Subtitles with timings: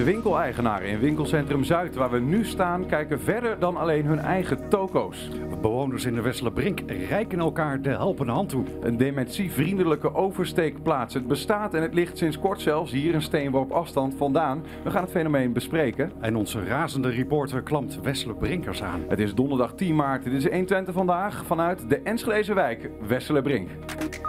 [0.00, 4.68] De winkeleigenaren in winkelcentrum Zuid, waar we nu staan, kijken verder dan alleen hun eigen
[4.68, 5.28] toko's.
[5.60, 8.64] Bewoners in de Westerbrink reiken elkaar de helpende hand toe.
[8.80, 11.14] Een dementievriendelijke oversteekplaats.
[11.14, 14.64] Het bestaat en het ligt sinds kort zelfs hier een steenworp afstand vandaan.
[14.84, 16.12] We gaan het fenomeen bespreken.
[16.20, 19.04] En onze razende reporter klampt Wessele Brinkers aan.
[19.08, 20.24] Het is donderdag 10 maart.
[20.24, 23.68] Dit is 120 vandaag vanuit de Enschedeze wijk, Wesselebrink.
[23.98, 24.20] 120.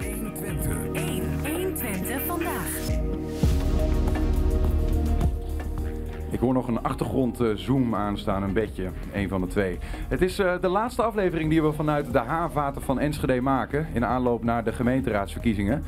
[0.00, 1.03] 120
[6.44, 9.78] hoor nog een achtergrondzoom aanstaan, een bedje, een van de twee.
[10.08, 14.04] Het is eh, de laatste aflevering die we vanuit de haarvaten van Enschede maken in
[14.04, 15.84] aanloop naar de gemeenteraadsverkiezingen.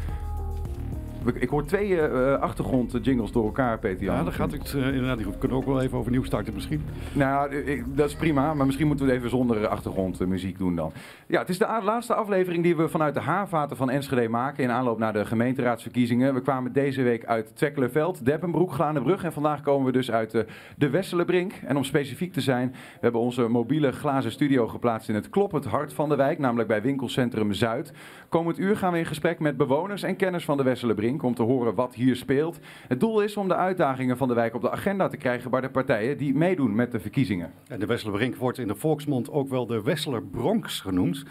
[1.27, 4.15] We- Ik hoor twee eh, achtergrondjingles door elkaar, Peter Jan.
[4.17, 5.35] Ja, dan gaat het eh, inderdaad niet goed.
[5.35, 6.83] We kunnen ook wel even overnieuw starten misschien.
[7.13, 10.93] Nou, ik- dat is prima, maar misschien moeten we het even zonder achtergrondmuziek doen dan.
[11.27, 14.71] Ja, het is de laatste aflevering die we vanuit de haarvaten van Enschede maken in
[14.71, 16.35] aanloop naar de gemeenteraadsverkiezingen.
[16.35, 20.47] We kwamen deze week uit Twekkelenveld, Deppenbroek, Glanenbrug en vandaag komen we dus uit de,
[20.77, 21.53] de Wesselebrink.
[21.65, 25.65] En om specifiek te zijn, we hebben onze mobiele glazen studio geplaatst in het kloppend
[25.65, 27.93] hart van de wijk, namelijk bij winkelcentrum Zuid.
[28.29, 31.43] Komend uur gaan we in gesprek met bewoners en kenners van de Wesselebrink om te
[31.43, 32.59] horen wat hier speelt.
[32.89, 35.61] Het doel is om de uitdagingen van de wijk op de agenda te krijgen bij
[35.61, 37.53] de partijen die meedoen met de verkiezingen.
[37.69, 41.25] En de Wesselebrink wordt in de volksmond ook wel de Wesseler Bronx genoemd.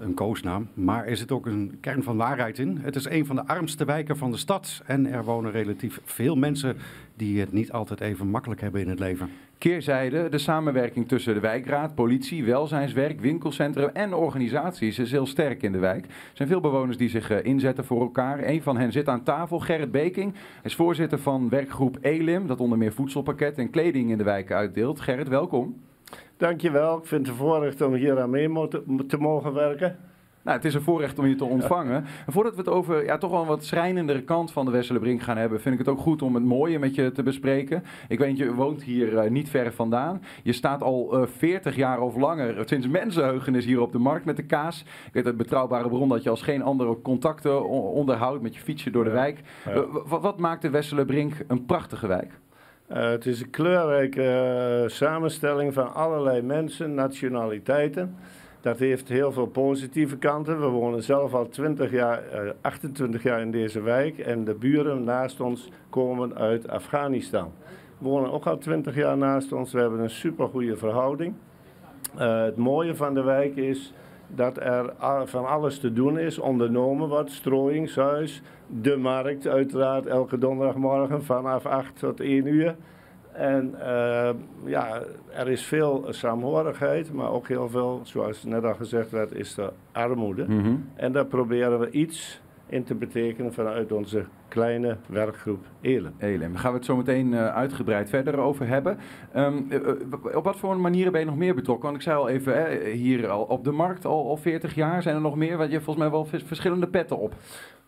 [0.00, 0.68] Een koosnaam.
[0.74, 2.78] Maar er zit ook een kern van waarheid in.
[2.78, 4.82] Het is een van de armste wijken van de stad.
[4.86, 6.76] En er wonen relatief veel mensen
[7.22, 9.30] die het niet altijd even makkelijk hebben in het leven.
[9.58, 15.72] Keerzijde, de samenwerking tussen de wijkraad, politie, welzijnswerk, winkelcentrum en organisaties is heel sterk in
[15.72, 16.04] de wijk.
[16.04, 18.44] Er zijn veel bewoners die zich eh, inzetten voor elkaar.
[18.44, 20.32] Een van hen zit aan tafel, Gerrit Beking.
[20.32, 24.52] Hij is voorzitter van werkgroep ELIM, dat onder meer voedselpakketten en kleding in de wijk
[24.52, 25.00] uitdeelt.
[25.00, 25.80] Gerrit, welkom.
[26.36, 28.68] Dankjewel, ik vind het een voorrecht om hier aan mee
[29.06, 29.96] te mogen werken.
[30.42, 32.04] Nou, het is een voorrecht om je te ontvangen.
[32.26, 35.22] En voordat we het over ja, toch wel een wat schrijnendere kant van de Wesselebrink
[35.22, 37.84] gaan hebben, vind ik het ook goed om het mooie met je te bespreken.
[38.08, 40.22] Ik weet, je woont hier eh, niet ver vandaan.
[40.42, 44.24] Je staat al eh 40 jaar of langer, eh, sinds mensenheugenis hier op de markt
[44.24, 44.80] met de kaas.
[45.06, 48.90] Ik weet uit betrouwbare bron dat je als geen andere contacten onderhoudt met je fietsje
[48.90, 49.40] door de wijk.
[49.64, 49.72] Ja.
[49.72, 49.82] Eh,
[50.20, 52.40] wat maakt de Wesselebrink een prachtige wijk?
[52.86, 58.16] Eh, het is een kleurrijke eh, samenstelling van allerlei mensen, nationaliteiten.
[58.62, 60.60] Dat heeft heel veel positieve kanten.
[60.60, 65.04] We wonen zelf al 20 jaar, eh, 28 jaar in deze wijk en de buren
[65.04, 67.52] naast ons komen uit Afghanistan.
[67.98, 69.72] Wonen ook al 20 jaar naast ons.
[69.72, 71.34] We hebben een supergoeie verhouding.
[72.16, 73.92] Eh, het mooie van de wijk is
[74.26, 74.92] dat er
[75.24, 77.30] van alles te doen is, ondernomen wordt.
[77.30, 82.74] Strooiingshuis, de markt uiteraard elke donderdagmorgen vanaf 8 tot 1 uur.
[83.32, 84.30] En eh,
[84.64, 85.02] ja,
[85.34, 89.72] er is veel saamhorigheid, maar ook heel veel, zoals net al gezegd werd, is er
[89.92, 90.44] armoede.
[90.48, 90.74] Mhm.
[90.94, 96.14] En daar proberen we iets in te betekenen vanuit onze kleine werkgroep Elen.
[96.18, 96.52] Elim.
[96.52, 98.98] Daar gaan we het zo meteen eh, uitgebreid verder over hebben.
[99.32, 101.84] Ehm, eh, op wat voor manieren ben je nog meer betrokken?
[101.84, 105.02] Want ik zei al even, hè, hier al op de markt al, al 40 jaar.
[105.02, 105.56] Zijn er nog meer?
[105.56, 107.34] Want je hebt volgens mij wel vers- verschillende petten op.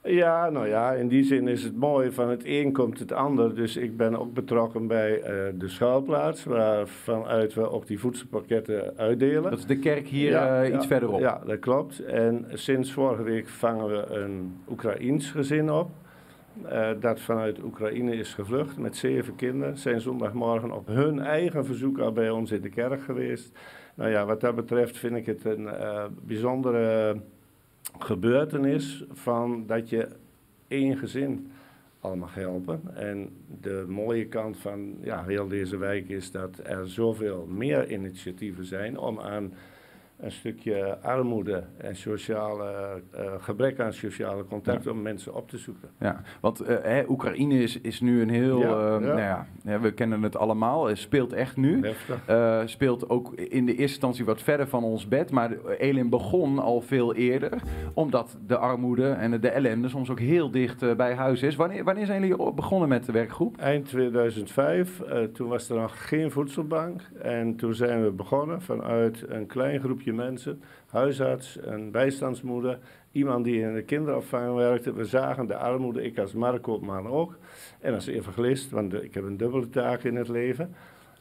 [0.06, 3.54] Ja, nou ja, in die zin is het mooi, van het een komt het ander.
[3.54, 8.92] Dus ik ben ook betrokken bij eh, de schuilplaats, waar vanuit we ook die voedselpakketten
[8.96, 9.42] uitdelen.
[9.42, 11.20] Dat is de kerk hier Ja, eh, ja, iets verderop.
[11.20, 12.04] Ja, dat klopt.
[12.04, 15.90] En sinds vorige week vangen we een Oekraïens gezin op.
[16.64, 19.78] eh, dat vanuit Oekraïne is gevlucht met zeven kinderen.
[19.78, 23.58] Zijn zondagmorgen op hun eigen verzoek al bij ons in de kerk geweest.
[23.94, 25.68] Nou ja, wat dat betreft vind ik het een
[26.26, 27.16] bijzondere
[27.98, 30.08] gebeurtenis van dat je
[30.68, 31.50] één gezin
[32.00, 32.80] al mag helpen.
[32.94, 38.64] En de mooie kant van ja, heel deze wijk is dat er zoveel meer initiatieven
[38.64, 39.52] zijn om aan
[40.24, 45.88] een stukje armoede en sociale, eh, gebrek aan sociale contact om mensen op te zoeken.
[45.98, 49.14] Ja, want eh, hè, Oekraïne is, is nu een heel, Ja, eh, ja.
[49.14, 49.20] nou
[49.64, 51.82] ja, we kennen het allemaal, het speelt echt nu.
[52.26, 55.30] Eh, speelt ook in de eerste instantie wat verder van ons bed.
[55.30, 57.62] Maar Elim begon al veel eerder.
[57.94, 61.56] Omdat de armoede en de ellende soms ook heel dicht eh, bij huis is.
[61.56, 63.56] Wanneer, wanneer zijn jullie begonnen met de werkgroep?
[63.56, 67.00] Eind 2005, eh, toen was er nog geen voedselbank.
[67.22, 70.62] En toen zijn we begonnen vanuit een klein groepje mensen.
[70.90, 72.78] Huisarts, een bijstandsmoeder,
[73.12, 74.94] iemand die in de kinderopvang werkte.
[74.94, 77.36] We zagen de armoede, ik als marktkoopman ook.
[77.80, 80.74] En als evangelist, want ik heb een dubbele taak in het leven.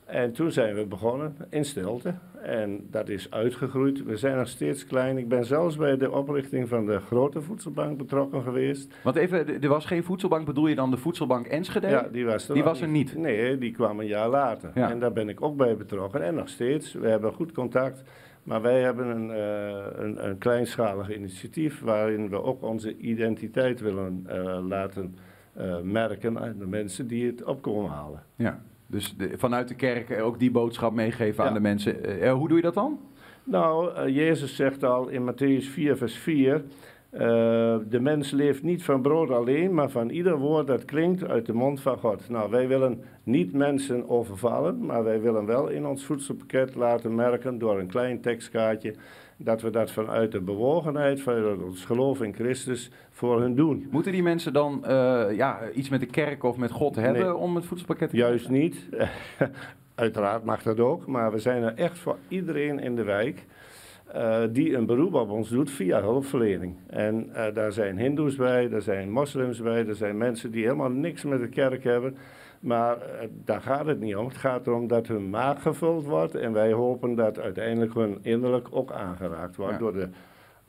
[0.06, 2.14] En toen zijn we begonnen in stilte.
[2.42, 4.04] En dat is uitgegroeid.
[4.04, 5.18] We zijn nog steeds klein.
[5.18, 8.94] Ik ben zelfs bij de oprichting van de grote voedselbank betrokken geweest.
[9.04, 10.46] Want even, er was geen voedselbank.
[10.46, 11.88] Bedoel je dan de voedselbank Enschede?
[11.88, 13.16] Ja, die was er, Die nog was er niet.
[13.16, 14.72] Nee, die kwam een jaar later.
[14.76, 14.90] Ja.
[14.90, 16.24] En daar ben ik ook bij betrokken.
[16.24, 16.94] En nog steeds.
[16.94, 18.04] We hebben goed contact.
[18.44, 24.24] Maar wij hebben een, eh, een, een kleinschalig initiatief waarin we ook onze identiteit willen
[24.28, 25.16] eh, laten
[25.54, 28.24] eh, merken aan de mensen die het opkomen halen.
[28.36, 28.62] Ja.
[28.88, 32.30] Dus de- vanuit de kerk ook die boodschap meegeven aan de mensen.
[32.30, 33.00] Hoe doe je dat dan?
[33.44, 36.64] Nou, Jezus zegt al in Matthäus 4, vers 4.
[37.14, 37.20] Eh,
[37.90, 41.54] de mens leeft niet van brood alleen, maar van ieder woord dat klinkt uit de
[41.54, 42.30] mond van God.
[42.30, 47.58] Nou, wij willen niet mensen overvallen, maar wij willen wel in ons voedselpakket laten merken
[47.58, 48.94] door een klein tekstkaartje
[49.38, 53.88] dat we dat vanuit de bewogenheid, vanuit ons geloof in Christus voor hun doen.
[53.92, 57.36] Moeten die mensen dan eh, ja, iets met de kerk of met God hebben Nee.
[57.36, 58.90] om het voedselpakket te Juist niet.
[59.96, 63.46] Uiteraard mag dat ook, maar we zijn er echt voor iedereen in de wijk.
[64.14, 66.76] Eh, die een beroep op ons doet via hulpverlening.
[66.88, 70.90] En eh, daar zijn hindoes bij, daar zijn moslims bij, er zijn mensen die helemaal
[70.90, 72.18] niks met de kerk hebben.
[72.60, 74.28] Maar eh, daar gaat het niet om.
[74.28, 76.36] Het gaat erom dat hun maag gevuld wordt.
[76.36, 79.80] En wij hopen dat uiteindelijk hun innerlijk ook aangeraakt wordt Ja.
[79.80, 80.10] door de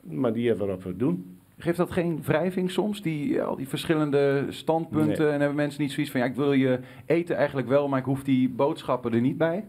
[0.01, 1.39] manier waarop we het doen.
[1.57, 5.23] Geeft dat geen wrijving soms, die, al die verschillende standpunten?
[5.23, 5.33] Nee.
[5.33, 8.05] En hebben mensen niet zoiets van, ja, ik wil je eten eigenlijk wel, maar ik
[8.05, 9.65] hoef die boodschappen er niet bij?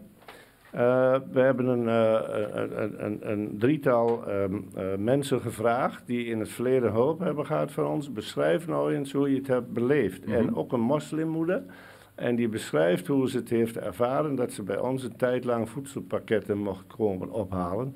[0.71, 6.25] Eh, we hebben een, eh, een, een, een, een drietal ehm, eh, mensen gevraagd die
[6.25, 8.11] in het verleden hulp hebben gehad van ons.
[8.11, 10.25] Beschrijf nou eens hoe je het hebt beleefd.
[10.25, 10.35] Mhm.
[10.35, 11.63] En ook een moslimmoeder.
[12.15, 15.69] En die beschrijft hoe ze het heeft ervaren dat ze bij ons een tijd lang
[15.69, 17.95] voedselpakketten mocht komen ophalen.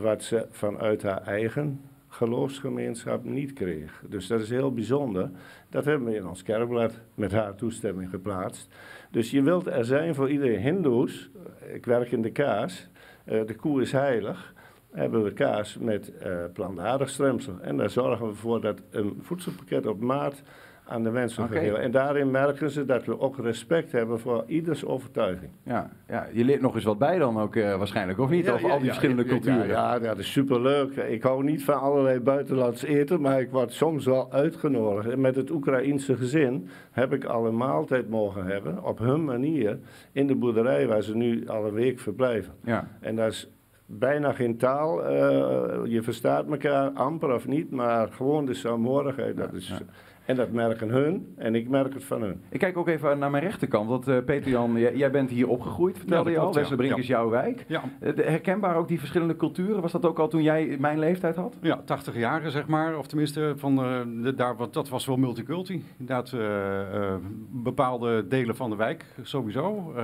[0.00, 4.02] Wat ze vanuit haar eigen geloofsgemeenschap niet kreeg.
[4.08, 5.30] Dus dat is heel bijzonder.
[5.70, 8.68] Dat hebben we in ons kerkblad met haar toestemming geplaatst.
[9.10, 10.60] Dus je wilt er zijn voor iedereen.
[10.60, 11.30] Hindoes,
[11.72, 12.88] ik werk in de kaas,
[13.24, 14.54] eh, de koe is heilig.
[14.90, 17.60] Hebben we kaas met eh plantaardig stremsel.
[17.60, 20.42] En daar zorgen we voor dat een voedselpakket op maat
[20.88, 21.52] aan de mensen Oké.
[21.52, 21.80] gegeven.
[21.80, 25.50] En daarin merken ze dat we ook respect hebben voor ieders overtuiging.
[25.62, 28.50] Ja, ja, je leert nog eens wat bij dan ook eh, waarschijnlijk, of niet?
[28.50, 29.66] Over al die verschillende culturen.
[29.66, 30.96] Ja, ja, dat is superleuk.
[30.96, 35.08] Ik hou niet van allerlei buitenlands eten, maar ik word soms wel uitgenodigd.
[35.08, 39.78] En met het Oekraïense gezin heb ik al een maaltijd mogen hebben, op hun manier,
[40.12, 42.52] in de boerderij waar ze nu al een week verblijven.
[42.64, 42.88] Ja.
[43.00, 43.50] En dat is
[43.86, 45.04] bijna geen taal.
[45.04, 49.36] eh, je verstaat elkaar amper of niet, maar gewoon de saamhorigheid.
[49.36, 49.78] Dat is, ja.
[50.26, 52.40] En dat merken hun en ik merk het van hun.
[52.48, 55.98] Ik kijk ook even naar mijn rechterkant, want eh, Peter-Jan, jij, jij bent hier opgegroeid,
[55.98, 56.58] vertelde je al.
[56.58, 56.76] ja.
[56.84, 56.96] Ja.
[56.96, 57.64] is jouw wijk.
[57.68, 59.80] Ja, Eh, herkenbaar ook die verschillende culturen?
[59.82, 61.56] Was dat ook al toen jij mijn leeftijd had?
[61.60, 62.98] ja 80 jaren zeg maar.
[62.98, 65.84] Of tenminste, van, eh, de, daar, wat, dat was wel multiculti.
[65.98, 66.80] Inderdaad, eh,
[67.12, 67.14] eh,
[67.50, 69.92] bepaalde delen van de wijk sowieso.
[69.96, 70.02] Eh,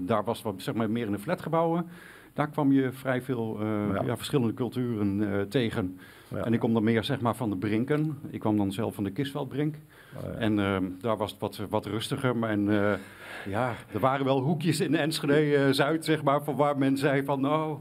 [0.00, 1.86] daar was wat zeg maar, meer in de flatgebouwen.
[2.32, 4.02] Daar kwam je vrij veel eh, Ja.
[4.04, 4.16] ja.
[4.16, 5.98] verschillende culturen eh, tegen.
[6.28, 6.44] Ja.
[6.44, 8.18] En ik kom dan meer zeg maar, van de Brinken.
[8.30, 9.76] Ik kwam dan zelf van de Kistveldbrink.
[10.16, 10.38] Oh, ja.
[10.38, 12.36] En eh, daar was het wat, wat rustiger.
[12.36, 12.98] Maar en, eh,
[13.46, 17.78] ja, er waren wel hoekjes in Enschede-Zuid, zeg maar, van waar men zei van, nou,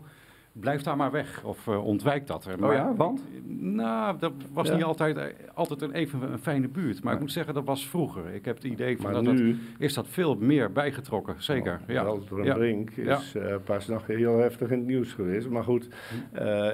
[0.60, 1.44] blijf daar maar weg.
[1.44, 2.48] Of eh, ontwijk dat.
[2.48, 3.24] Oh Maar- ja, want?
[3.48, 4.76] Nou, dat was Ja.
[4.76, 5.24] niet altijd, eh,
[5.54, 7.04] altijd een even een fijne buurt.
[7.04, 8.34] Maar ik moet zeggen, dat was vroeger.
[8.34, 9.48] Ik heb het idee van Maar dat, nu...
[9.52, 11.36] dat is dat veel meer bijgetrokken.
[11.38, 12.06] Zeker, ja.
[12.06, 12.54] Een Ja.
[12.54, 15.50] brink is eh, pas nog heel heftig in het nieuws geweest.
[15.50, 15.88] Maar goed,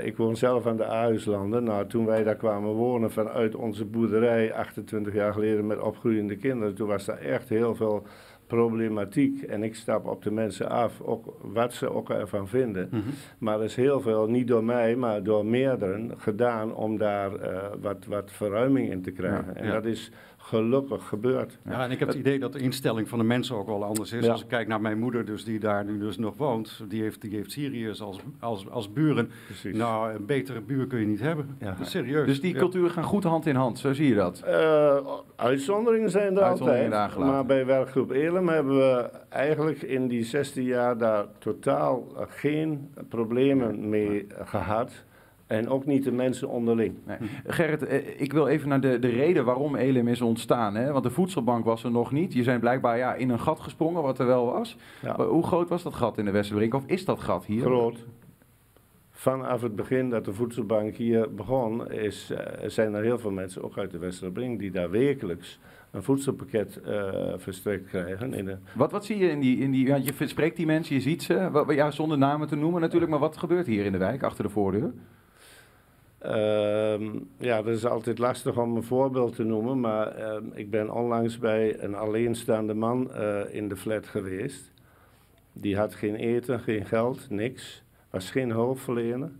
[0.03, 1.63] ik woon zelf aan de Ahuislanden.
[1.63, 6.75] Nou, toen wij daar kwamen wonen vanuit onze boerderij 28 jaar geleden met opgroeiende kinderen,
[6.75, 8.05] toen was daar echt heel veel
[8.55, 9.41] problematiek.
[9.41, 12.87] En ik stap op de mensen af, ook wat ze ook ervan vinden.
[12.91, 13.01] Mhm.
[13.37, 17.57] Maar er is heel veel, niet door mij, maar door meerdere gedaan om daar eh,
[17.81, 19.53] wat, wat verruiming in te krijgen.
[19.53, 19.73] Ja, en ja.
[19.73, 20.11] dat is
[20.51, 21.57] gelukkig gebeurd.
[21.69, 24.11] Ja, en ik heb het idee dat de instelling van de mensen ook wel anders
[24.11, 24.25] is.
[24.25, 24.31] Ja.
[24.31, 27.21] Als ik kijk naar mijn moeder, dus die daar nu dus nog woont, die heeft,
[27.21, 29.29] die heeft Syriërs als, als, als buren.
[29.45, 29.75] Precies.
[29.77, 31.55] Nou, een betere buur kun je niet hebben.
[31.59, 31.75] Ja.
[31.81, 32.25] Serieus.
[32.25, 32.59] Dus die Ja.
[32.59, 34.39] culturen gaan goed hand in hand, zo zie je dat.
[34.45, 34.97] Eh,
[35.35, 37.25] uitzonderingen zijn er Uitzonderingen altijd.
[37.25, 43.89] Maar bij werkgroep Elem hebben we eigenlijk in die 16 jaar daar totaal geen problemen
[43.89, 45.03] mee gehad.
[45.51, 46.95] En ook niet de mensen onderling.
[47.05, 47.17] Nee.
[47.45, 50.75] Gerrit, eh, ik wil even naar de, de reden waarom Elim is ontstaan.
[50.75, 50.91] Hè?
[50.91, 52.33] Want de voedselbank was er nog niet.
[52.33, 54.77] Je zijn blijkbaar ja, in een gat gesprongen, wat er wel was.
[55.01, 55.17] Ja.
[55.17, 56.73] Maar Hoe groot was dat gat in de Westerbrink?
[56.73, 57.61] Of is dat gat hier?
[57.61, 58.05] Groot.
[59.11, 63.63] Vanaf het begin dat de voedselbank hier begon, is, eh, zijn er heel veel mensen,
[63.63, 65.59] ook uit de Westerbrink, die daar wekelijks
[65.91, 68.33] een voedselpakket eh, verstrekt krijgen.
[68.33, 69.57] In de, Wat, wat zie je in die...
[69.57, 71.63] In die want je spreekt die mensen, je ziet ze.
[71.67, 73.11] Ja, zonder namen te noemen natuurlijk.
[73.11, 74.93] Maar wat gebeurt hier in de wijk, achter de voordeur?
[76.21, 80.93] Ehm, ja, dat is altijd lastig om een voorbeeld te noemen, maar ehm, ik ben
[80.93, 84.71] onlangs bij een alleenstaande man eh, in de flat geweest.
[85.53, 87.83] Die had geen eten, geen geld, niks.
[88.09, 89.31] Was geen hulpverlener.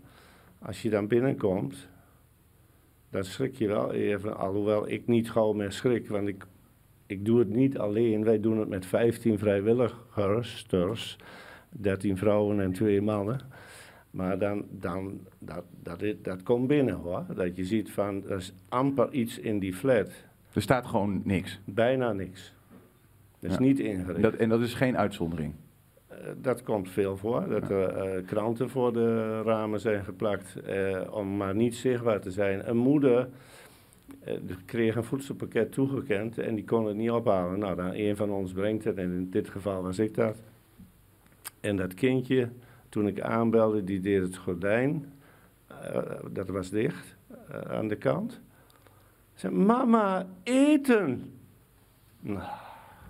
[0.58, 1.88] Als je dan binnenkomt,
[3.10, 4.36] dan schrik je wel even.
[4.36, 6.44] Alhoewel ik niet gauw meer schrik, want ik,
[7.06, 8.24] ik doe het niet alleen.
[8.24, 10.66] Wij doen het met 15 vrijwilligers,
[11.68, 13.40] 13 vrouwen en 2 mannen.
[14.12, 17.24] Maar dan, dan dat, dat, dat komt binnen hoor.
[17.34, 20.10] Dat je ziet van, er is amper iets in die flat
[20.52, 21.60] Er staat gewoon niks.
[21.64, 22.54] Bijna niks.
[23.38, 23.62] Dat is Ja.
[23.62, 24.22] niet ingericht.
[24.22, 25.54] Dat, en dat is geen uitzondering.
[26.08, 27.48] Eh, dat komt veel voor.
[27.48, 30.56] Dat er eh, kranten voor de ramen zijn geplakt.
[30.60, 32.68] eh, om maar niet zichtbaar te zijn.
[32.68, 33.28] Een moeder
[34.64, 37.58] kreeg een voedselpakket toegekend en die kon het niet ophalen.
[37.58, 40.36] Nou, dan een van ons brengt het en in dit geval was ik dat.
[41.60, 42.48] En dat kindje,
[42.92, 45.12] toen ik aanbelde, die deed het gordijn.
[45.66, 45.98] eh,
[46.30, 47.16] dat was dicht
[47.48, 48.40] eh, aan de kant.
[49.34, 51.32] Zei, mama, eten!
[52.20, 52.38] Nou,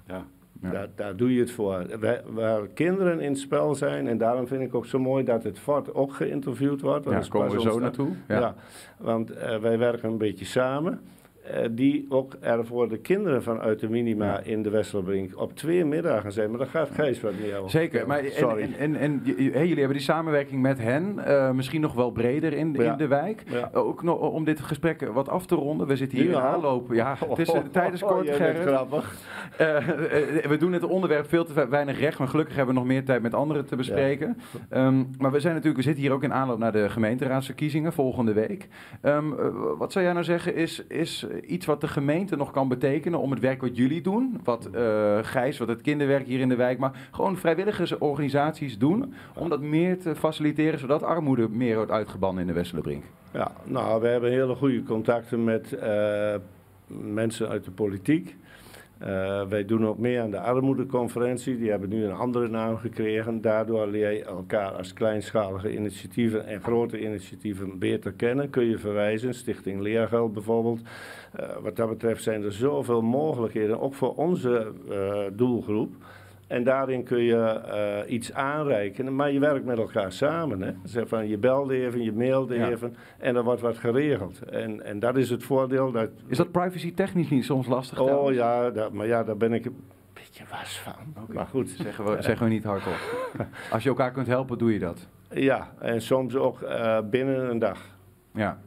[0.06, 0.24] Ja.
[0.62, 0.70] Ja.
[0.70, 1.86] daar, daar doe je het voor.
[2.00, 5.42] Wij- waar kinderen in het spel zijn, en daarom vind ik ook zo mooi dat
[5.44, 7.04] het fort ook geïnterviewd wordt.
[7.04, 8.08] want Ja, daar komen we zo naartoe.
[8.28, 8.38] Ja.
[8.38, 8.54] Ja.
[8.98, 11.00] want eh, wij werken een beetje samen.
[11.42, 15.84] Eh, die ook er voor de kinderen vanuit de minima in de Westerbrink op twee
[15.84, 16.48] middagen zijn.
[16.50, 17.70] Maar daar gaat Gijs wat meer over.
[17.70, 18.62] Zeker, maar en, Sorry.
[18.62, 21.94] en, en, en j- j- hey, jullie hebben die samenwerking met hen, eh, misschien nog
[21.94, 22.92] wel breder in, Ja.
[22.92, 23.42] in de wijk.
[23.46, 23.70] Ja.
[23.72, 25.86] Ook nog om dit gesprek wat af te ronden.
[25.86, 26.92] We zitten hier in aanloop.
[26.92, 28.68] Ja, het is, eh, tijd is Oh, kort, jij bent Gerrit.
[28.74, 29.14] grappig.
[29.56, 32.88] Eh, eh, we doen het onderwerp veel te weinig recht, maar gelukkig hebben we nog
[32.90, 34.36] meer tijd met anderen te bespreken.
[34.68, 38.32] Ehm, maar we zijn natuurlijk, we zitten hier ook in aanloop naar de gemeenteraadsverkiezingen volgende
[38.32, 38.68] week.
[39.00, 39.46] Ehm, eh,
[39.78, 43.30] wat zou jij nou zeggen is, is iets wat de gemeente nog kan betekenen om
[43.30, 46.78] het werk wat jullie doen, wat eh, Gijs, wat het kinderwerk hier in de wijk,
[46.78, 52.46] maar gewoon vrijwilligersorganisaties doen, om dat meer te faciliteren, zodat armoede meer wordt uitgebannen in
[52.46, 53.04] de Westelenbrink?
[53.32, 56.34] Ja, nou, we hebben hele goede contacten met eh,
[56.86, 58.36] mensen uit de politiek.
[59.02, 61.58] Eh, wij doen ook mee aan de armoedeconferentie.
[61.58, 63.40] Die hebben nu een andere naam gekregen.
[63.40, 68.50] Daardoor leer je elkaar als kleinschalige initiatieven en grote initiatieven beter kennen.
[68.50, 70.80] Kun je verwijzen, Stichting Leergeld bijvoorbeeld.
[71.32, 75.94] Eh, wat dat betreft zijn er zoveel mogelijkheden, ook voor onze eh, doelgroep.
[76.52, 80.62] En daarin kun je eh, iets aanreiken, maar je werkt met elkaar samen.
[80.62, 80.72] Hè?
[80.84, 82.68] Zeg van, je belt even, je mailt Ja.
[82.70, 84.42] even en er wordt wat geregeld.
[84.42, 85.92] En, en dat is het voordeel.
[85.92, 88.00] Dat, Is dat privacy technisch niet soms lastig?
[88.00, 89.76] oh ja, dat, maar ja, daar ben ik een
[90.14, 91.24] beetje was van.
[91.34, 92.98] Maar goed, Zeggen we, zeggen we niet hardop.
[93.72, 95.06] Als je elkaar kunt helpen, doe je dat.
[95.30, 97.80] ja, en soms ook eh, binnen een dag.
[98.34, 98.58] Ja.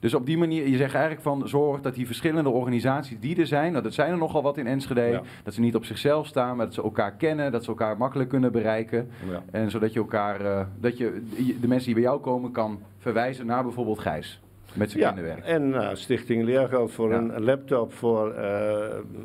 [0.00, 3.46] Dus op die manier, je zegt eigenlijk van zorg dat die verschillende organisaties die er
[3.46, 5.22] zijn, dat het zijn er nogal wat in Enschede, Ja.
[5.44, 8.28] dat ze niet op zichzelf staan, maar dat ze elkaar kennen, dat ze elkaar makkelijk
[8.28, 9.08] kunnen bereiken.
[9.30, 9.42] Ja.
[9.50, 11.22] En zodat je elkaar, eh, dat je
[11.60, 14.40] de mensen die bij jou komen kan verwijzen naar bijvoorbeeld Gijs.
[14.72, 15.44] Met zijn Ja, kinderwerk.
[15.44, 17.16] en uh, Stichting Leergeld voor Ja.
[17.18, 18.76] een laptop voor uh,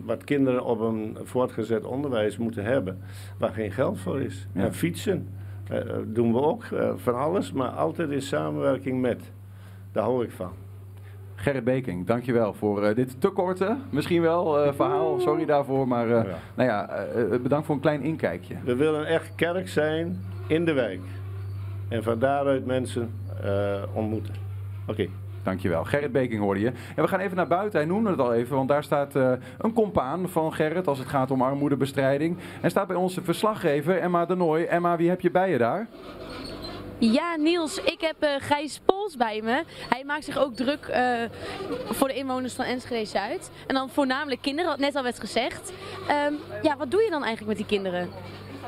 [0.05, 3.01] wat kinderen op een voortgezet onderwijs moeten hebben,
[3.39, 4.47] waar geen geld voor is.
[4.53, 4.61] Ja.
[4.63, 5.27] En fietsen
[5.71, 6.63] uh, doen we ook,
[6.95, 9.31] van alles, maar altijd in samenwerking met.
[9.91, 10.51] Daar hou ik van.
[11.35, 15.19] Gerrit Beking, dankjewel voor uh, dit te korte, misschien wel, uh, verhaal.
[15.19, 16.37] Sorry daarvoor, maar uh, ja.
[16.55, 17.05] Nou ja,
[17.41, 18.55] bedankt voor een klein inkijkje.
[18.63, 21.01] We willen echt kerk zijn in de wijk.
[21.87, 23.13] En van daaruit mensen
[23.93, 24.33] ontmoeten.
[24.81, 24.91] Oké.
[24.91, 25.09] Okay.
[25.43, 25.83] Dankjewel.
[25.83, 26.67] Gerrit Beking hoorde je.
[26.67, 27.79] En we gaan even naar buiten.
[27.79, 31.07] Hij noemde het al even, want daar staat uh, een compaan van Gerrit als het
[31.07, 32.37] gaat om armoedebestrijding.
[32.61, 34.63] En staat bij onze verslaggever Emma de Nooy.
[34.63, 35.87] Emma, wie heb je bij je daar?
[37.01, 39.63] Ja, Niels, ik heb uh, Gijs Pols bij me.
[39.89, 41.21] Hij maakt zich ook druk uh,
[41.89, 43.49] voor de inwoners van Enschede Zuid.
[43.67, 45.71] En dan voornamelijk kinderen, wat net al werd gezegd.
[46.27, 48.09] Um, ja, wat doe je dan eigenlijk met die kinderen?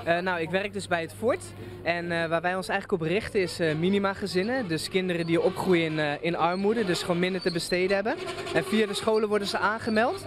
[0.07, 1.43] Uh, nou, ik werk dus bij het Fort.
[1.83, 4.67] En uh, waar wij ons eigenlijk op richten is uh, minima-gezinnen.
[4.67, 8.15] Dus kinderen die opgroeien in, in, armoede, dus gewoon minder te besteden hebben.
[8.53, 10.25] En via de scholen worden ze aangemeld.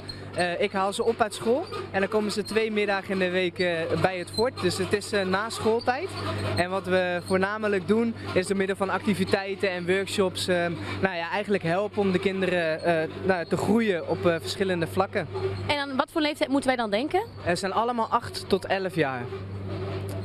[0.59, 3.57] ik haal ze op uit school en dan komen ze twee middagen in de week
[4.01, 4.61] bij het Fort.
[4.61, 6.09] Dus het is na schooltijd.
[6.57, 11.63] En wat we voornamelijk doen is door middel van activiteiten en workshops nou ja, eigenlijk
[11.63, 12.81] helpen om de kinderen
[13.25, 15.29] nou, te groeien op verschillende vlakken.
[15.67, 17.23] En aan wat voor leeftijd moeten wij dan denken?
[17.41, 19.23] Het zijn allemaal 8 tot 11 jaar.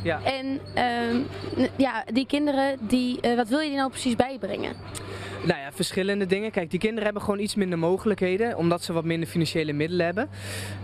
[0.04, 0.20] Ja.
[0.24, 0.60] En
[1.10, 1.28] um,
[1.78, 4.74] ja, die kinderen, die, uh, wat wil je die nou precies bijbrengen?
[5.44, 6.52] Nou ja, verschillende dingen.
[6.52, 10.30] Kijk, die kinderen hebben gewoon iets minder mogelijkheden, omdat ze wat minder financiële middelen hebben.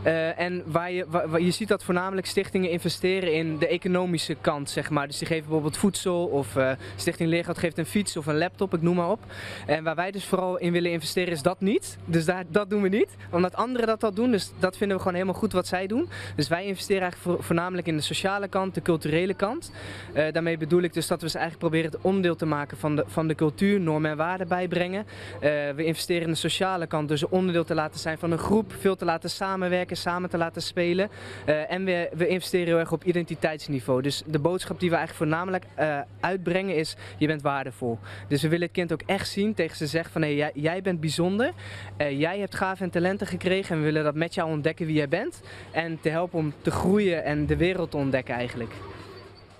[0.06, 1.06] Uh, en waar je,
[1.40, 5.08] je ziet dat voornamelijk stichtingen investeren in de economische kant, zeg maar.
[5.08, 8.74] Dus die geven bijvoorbeeld voedsel, of uh, Stichting Leergeld geeft een fiets of een laptop,
[8.74, 9.20] ik noem maar op.
[9.66, 11.98] En waar wij dus vooral in willen investeren is dat niet.
[12.06, 14.32] Dus daar, dat doen we niet, omdat anderen dat al doen.
[14.32, 16.10] Dus dat vinden we gewoon helemaal goed wat zij doen.
[16.36, 19.72] Dus wij investeren eigenlijk voornamelijk in de sociale kant, de culturele kant.
[20.14, 22.96] Uh, daarmee bedoel ik dus dat we ze eigenlijk proberen het onderdeel te maken van
[22.96, 25.06] de, van de cultuur, normen en waarden bijbrengen.
[25.36, 25.40] Uh,
[25.76, 28.96] we investeren in de sociale kant, dus onderdeel te laten zijn van een groep, veel
[28.96, 31.10] te laten samenwerken, samen te laten spelen.
[31.46, 34.02] Uh, en we, we investeren heel erg op identiteitsniveau.
[34.02, 38.00] Dus de boodschap die we eigenlijk voornamelijk uh, uitbrengen is, je bent waardevol.
[38.28, 40.82] Dus we willen het kind ook echt zien, tegen ze zeggen van, hey, jij, jij
[40.82, 41.52] bent bijzonder,
[41.98, 45.08] jij hebt gaven en talenten gekregen en we willen dat met jou ontdekken wie jij
[45.08, 45.42] bent.
[45.72, 48.74] En te helpen om te groeien en de wereld te ontdekken eigenlijk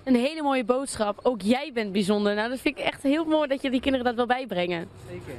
[0.08, 1.20] een hele mooie boodschap.
[1.22, 2.34] Ook jij bent bijzonder.
[2.34, 4.88] Nou, dat vind ik echt heel mooi dat je die kinderen dat wil bijbrengen.
[5.08, 5.34] Zeker.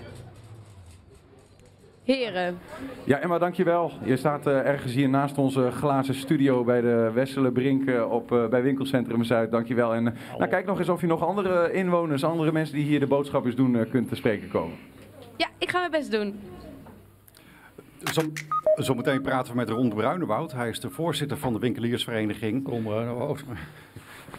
[2.03, 2.59] Heren.
[3.03, 3.91] Ja, Emma, dankjewel.
[4.03, 8.47] Je staat eh, ergens hier naast onze glazen studio bij de Wesselenbrink eh, op, eh,
[8.47, 9.51] bij Winkelcentrum Zuid.
[9.51, 9.93] Dankjewel.
[9.93, 12.99] En eh, nou, kijk nog eens of je nog andere inwoners, andere mensen die hier
[12.99, 14.75] de boodschapjes doen, kunt te spreken komen.
[15.38, 16.39] Ja, ik ga mijn best doen.
[18.13, 18.21] Zo,
[18.75, 20.51] zometeen praten we met Ron Bruinewoud.
[20.51, 22.67] Hij is de voorzitter van de winkeliersvereniging.
[22.67, 23.43] Ron Bruinewoud.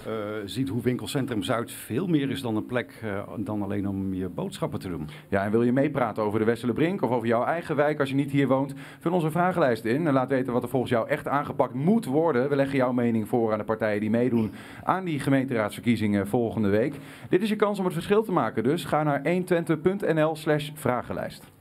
[0.07, 0.13] Eh,
[0.45, 4.29] ziet hoe Winkelcentrum Zuid veel meer is dan een plek eh, dan alleen om je
[4.29, 5.09] boodschappen te doen.
[5.29, 8.15] Ja, en wil je meepraten over de Wesselenbrink of over jouw eigen wijk als je
[8.15, 8.75] niet hier woont?
[8.99, 12.49] Vul onze vragenlijst in en laat weten wat er volgens jou echt aangepakt moet worden.
[12.49, 14.53] We leggen jouw mening voor aan de partijen die meedoen
[14.85, 16.95] aan die gemeenteraadsverkiezingen volgende week.
[17.29, 21.60] Dit is je kans om het verschil te maken, dus ga naar 120.nl slash vragenlijst.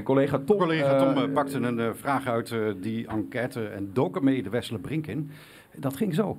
[0.00, 0.58] En collega Tom...
[0.58, 4.50] Collega Tom eh, eh, pakte een eh, vraag uit die enquête en dook ermee de
[4.50, 5.30] Wesselenbrink in.
[5.76, 6.38] Dat ging zo.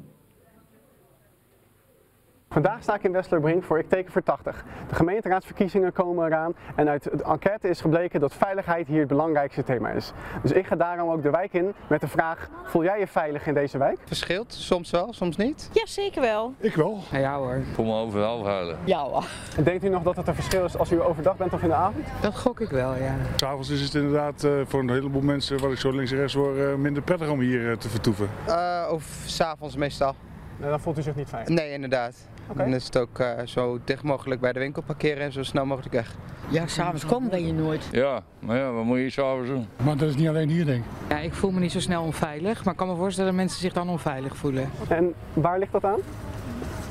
[2.52, 4.66] Vandaag sta ik in Westerbrink voor Ik teken voor 80.
[4.90, 9.64] De gemeenteraadsverkiezingen komen eraan en uit de enquête is gebleken dat veiligheid hier het belangrijkste
[9.64, 10.12] thema is.
[10.42, 13.48] Dus ik ga daarom ook de wijk in met de vraag, voel jij je veilig
[13.48, 14.00] in deze wijk?
[14.06, 15.70] Verschilt, soms wel, soms niet.
[15.74, 16.54] Ja, zeker wel.
[16.58, 17.00] Ik wel.
[17.12, 17.62] Ja hoor.
[17.74, 18.78] Voel me overal veilig.
[18.84, 19.26] Ja hoor.
[19.58, 21.70] En denkt u nog dat het een verschil is als u overdag bent of in
[21.70, 22.08] de avond?
[22.22, 23.16] Dat gok ik wel, ja.
[23.36, 26.34] S'avonds is het inderdaad eh, voor een heleboel mensen, wat ik zo links en rechts
[26.34, 28.30] hoor, eh, minder prettig om hier eh, te vertoeven.
[28.48, 30.16] Uh, of s'avonds meestal.
[30.62, 31.50] Nee, dan voelt u zich niet veilig?
[31.50, 32.28] Nee, inderdaad.
[32.48, 32.58] Oké.
[32.58, 35.66] Dan is het ook eh, zo dicht mogelijk bij de winkel parkeren en zo snel
[35.66, 36.16] mogelijk weg.
[36.50, 37.88] Ja, s'avonds komen ben je nooit.
[37.92, 39.68] Ja, maar ja, wat moet je s'avonds doen?
[39.84, 40.92] Maar dat is niet alleen hier, denk ik.
[41.10, 43.60] Ja, ik voel me niet zo snel onveilig, maar ik kan me voorstellen dat mensen
[43.60, 44.70] zich dan onveilig voelen.
[44.88, 46.00] En waar ligt dat aan?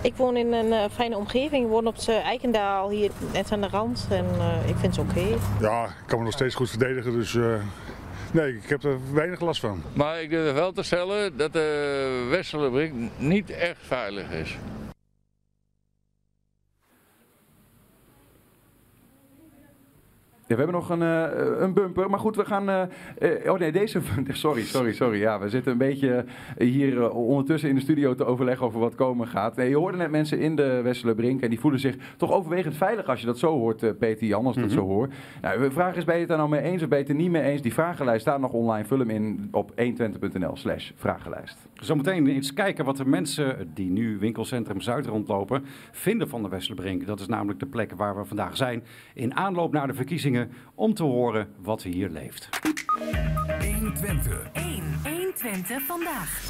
[0.02, 1.64] Ik woon in een eh, fijne omgeving.
[1.64, 4.06] Ik woon op het Eikendaal, hier net aan de rand.
[4.10, 5.26] En eh, ik vind het oké.
[5.60, 7.42] Ja, ik kan me nog steeds goed verdedigen, dus eh,
[8.32, 9.82] nee, ik heb er weinig last van.
[9.92, 14.56] Maar ik durf wel te stellen dat de Wesselenbrink niet echt veilig is.
[20.50, 22.10] Ja, we hebben nog een, eh, een bumper.
[22.10, 22.68] Maar goed, we gaan.
[22.68, 22.82] eh,
[23.18, 24.00] eh, oh nee, deze.
[24.28, 25.18] Sorry, sorry, sorry.
[25.18, 26.24] Ja, we zitten een beetje
[26.58, 29.56] hier ondertussen in de studio te overleggen over wat komen gaat.
[29.56, 31.40] Nee, je hoorde net mensen in de Wesselenbrink.
[31.42, 34.56] En die voelen zich toch overwegend veilig als je dat zo hoort, Peter Jan, als
[34.56, 35.08] ik dat zo hoor.
[35.40, 37.12] Nou, de vraag is: ben je het daar nou mee eens of ben je het
[37.12, 37.62] er niet mee eens?
[37.62, 38.84] Die vragenlijst staat nog online.
[38.84, 41.58] Vul hem in op 120.nl/slash vragenlijst.
[41.74, 47.06] Zometeen eens kijken wat de mensen die nu winkelcentrum Zuid rondlopen vinden van de Wesselenbrink.
[47.06, 48.82] Dat is namelijk de plek waar we vandaag zijn
[49.14, 50.39] in aanloop naar de verkiezingen
[50.74, 52.48] om te horen wat er hier leeft.
[53.80, 54.50] 120.
[54.52, 54.82] 1.
[55.04, 56.48] 120 vandaag.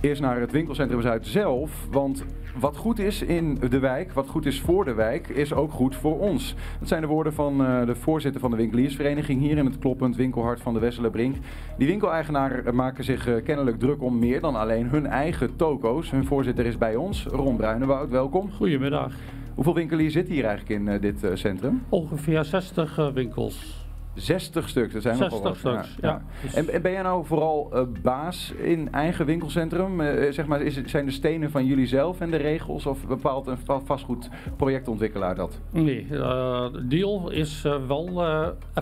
[0.00, 1.86] Eerst naar het winkelcentrum Zuid zelf.
[1.90, 2.24] Want
[2.60, 5.96] wat goed is in de wijk, wat goed is voor de wijk, is ook goed
[5.96, 6.54] voor ons.
[6.78, 10.16] Dat zijn de woorden van eh, de voorzitter van de winkeliersvereniging hier in het kloppend
[10.16, 11.36] winkelhart van de Wesselenbrink.
[11.78, 16.10] Die winkeleigenaren maken zich eh, kennelijk druk om meer dan alleen hun eigen toko's.
[16.10, 18.50] Hun voorzitter is bij ons, Ron Bruinewoud, welkom.
[18.52, 19.14] Goedemiddag.
[19.56, 21.82] Hoeveel winkeliers zitten hier eigenlijk in eh, dit eh, centrum?
[21.88, 23.84] Ongeveer 60 uh, winkels.
[24.14, 25.58] 60 stuks, dat zijn 60 nogal wat.
[25.58, 26.08] stuks, ja.
[26.08, 26.22] ja.
[26.54, 30.00] En, en ben jij nou vooral baas in eigen winkelcentrum?
[30.32, 33.58] Zeg maar, is, zijn de stenen van jullie zelf en de regels of bepaalt een
[33.84, 35.60] vastgoed projectontwikkelaar dat?
[35.70, 38.24] Nee, de deal is wel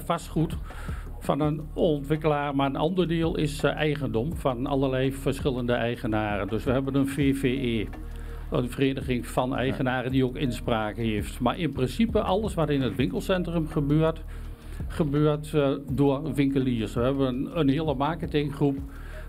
[0.04, 0.56] vastgoed
[1.18, 6.48] van een ontwikkelaar, maar een ander deel is eigendom van allerlei verschillende eigenaren.
[6.48, 7.86] Dus we hebben een VVE
[8.50, 11.40] een vereniging van eigenaren die ook inspraak heeft.
[11.40, 14.20] Maar in principe alles wat in het winkelcentrum gebeurt,
[14.88, 16.94] gebeurt uh, door winkeliers.
[16.94, 18.78] We hebben een hele marketinggroep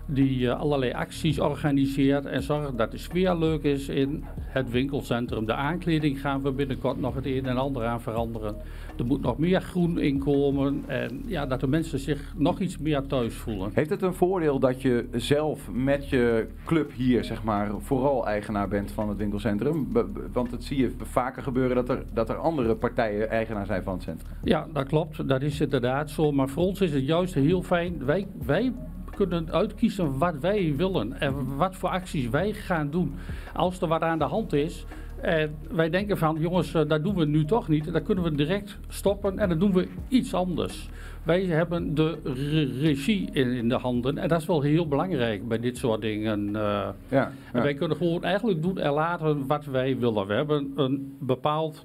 [0.06, 5.46] die uh, allerlei acties organiseert en zorgt dat de sfeer leuk is in het winkelcentrum.
[5.46, 8.56] De aankleding gaan we binnenkort nog het een en ander aan veranderen.
[8.98, 13.06] Er moet nog meer groen inkomen en ja, dat de mensen zich nog iets meer
[13.06, 13.70] thuis voelen.
[13.74, 18.68] Heeft het een voordeel dat je zelf met je club hier zeg maar, vooral eigenaar
[18.68, 19.88] bent van het winkelcentrum?
[20.32, 23.92] Want het zie je vaker gebeuren dat er, dat er andere partijen eigenaar zijn van
[23.92, 24.30] het centrum.
[24.42, 25.28] Ja, dat klopt.
[25.28, 26.32] Dat is inderdaad zo.
[26.32, 28.04] Maar voor ons is het juist heel fijn.
[28.04, 28.72] Wij, wij
[29.16, 33.14] kunnen uitkiezen wat wij willen en wat voor acties wij gaan doen.
[33.54, 34.84] Als er wat aan de hand is,
[35.20, 37.92] en wij denken van, jongens, dat doen we nu toch niet.
[37.92, 40.88] Dan kunnen we direct stoppen en dan doen we iets anders.
[41.22, 45.48] Wij hebben de re regie in, in, de handen en dat is wel heel belangrijk
[45.48, 46.52] bij dit soort dingen.
[46.52, 47.32] Ja, ja.
[47.52, 50.26] En wij kunnen gewoon eigenlijk doen en laten wat wij willen.
[50.26, 51.84] We hebben een bepaald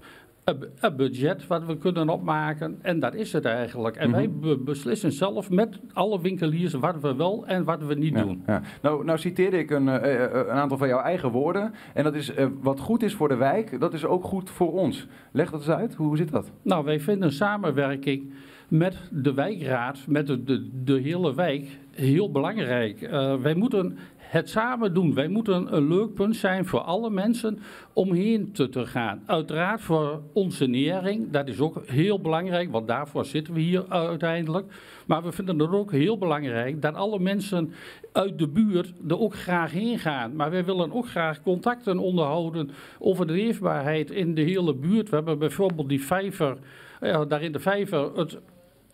[0.80, 3.96] een budget wat we kunnen opmaken en dat is het eigenlijk.
[3.96, 4.42] En mm -hmm.
[4.42, 8.24] wij be beslissen zelf met alle winkeliers wat we wel en wat we niet ja,
[8.24, 8.44] doen.
[8.48, 8.62] Ja.
[8.82, 9.96] Nou, nou citeerde ik een, uh,
[10.32, 11.74] een, aantal van jouw eigen woorden.
[11.94, 14.72] En dat is uh, wat goed is voor de wijk, dat is ook goed voor
[14.74, 15.08] ons.
[15.32, 16.52] Leg dat eens uit, hoe zit dat?
[16.62, 18.34] Nou, wij vinden samenwerking
[18.68, 23.02] met de wijkraad, met de, de, de hele wijk, heel belangrijk.
[23.02, 23.98] Uh, wij moeten
[24.32, 25.13] het samen doen.
[25.13, 27.60] Wij moeten een leuk punt zijn voor alle mensen
[27.94, 29.24] om heen te, gaan.
[29.26, 34.74] Uiteraard voor onze nering, dat is ook heel belangrijk, want daarvoor zitten we hier uiteindelijk.
[35.06, 37.74] Maar we vinden het ook heel belangrijk dat alle mensen
[38.12, 40.36] uit de buurt er ook graag heen gaan.
[40.36, 45.10] Maar wij willen ook graag contacten onderhouden over de leefbaarheid in de hele buurt.
[45.10, 46.58] We hebben bijvoorbeeld die vijver,
[47.00, 48.39] daar in de vijver, het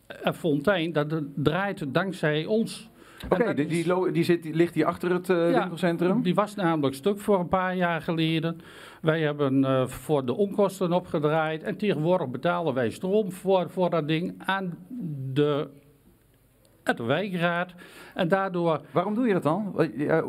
[0.07, 2.89] eh, fontein, dat draait dankzij ons.
[3.29, 6.21] Oké, die, die, die, zit, die ligt hier achter het eh, Ja, winkelcentrum.
[6.21, 8.59] Die was namelijk stuk voor een paar jaar geleden.
[9.01, 11.63] Wij hebben eh, voor de onkosten opgedraaid.
[11.63, 14.77] En tegenwoordig betalen wij stroom voor, voor dat ding aan
[15.33, 15.69] de,
[16.83, 17.73] de wijkraad.
[18.13, 18.81] En daardoor...
[18.91, 19.73] Waarom doe je dat dan?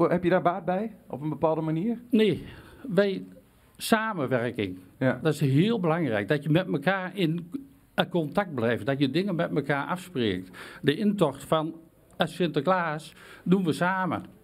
[0.09, 0.97] Heb je daar baat bij?
[1.09, 1.99] Op een bepaalde manier?
[2.11, 2.47] Nee,
[2.89, 3.27] wij
[3.77, 4.79] samenwerking.
[4.99, 5.19] Ja.
[5.23, 6.29] Dat is heel belangrijk.
[6.29, 7.51] Dat je met elkaar in
[7.95, 8.87] eh, contact blijft.
[8.87, 10.51] Dat je dingen met elkaar afspreekt.
[10.83, 11.75] De intocht van
[12.19, 14.37] eh, Sinterklaas doen we samen.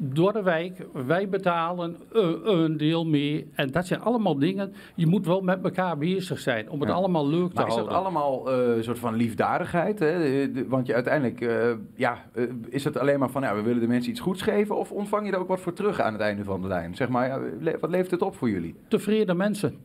[0.00, 3.50] Door de wijk, wij betalen een, een deel mee.
[3.54, 6.94] En dat zijn allemaal dingen, je moet wel met elkaar bezig zijn om het Ja.
[6.94, 7.96] allemaal leuk te Maar is dat houden.
[7.98, 9.98] allemaal eh, een soort van liefdadigheid?
[9.98, 10.66] Hè?
[10.68, 13.86] Want je uiteindelijk, eh, ja, eh, is het alleen maar van, ja, we willen de
[13.88, 14.76] mensen iets goeds geven?
[14.76, 16.94] Of ontvang je er ook wat voor terug aan het einde van de lijn?
[16.94, 17.40] Zeg maar,
[17.80, 18.74] wat levert het op voor jullie?
[18.88, 19.76] tevreden mensen.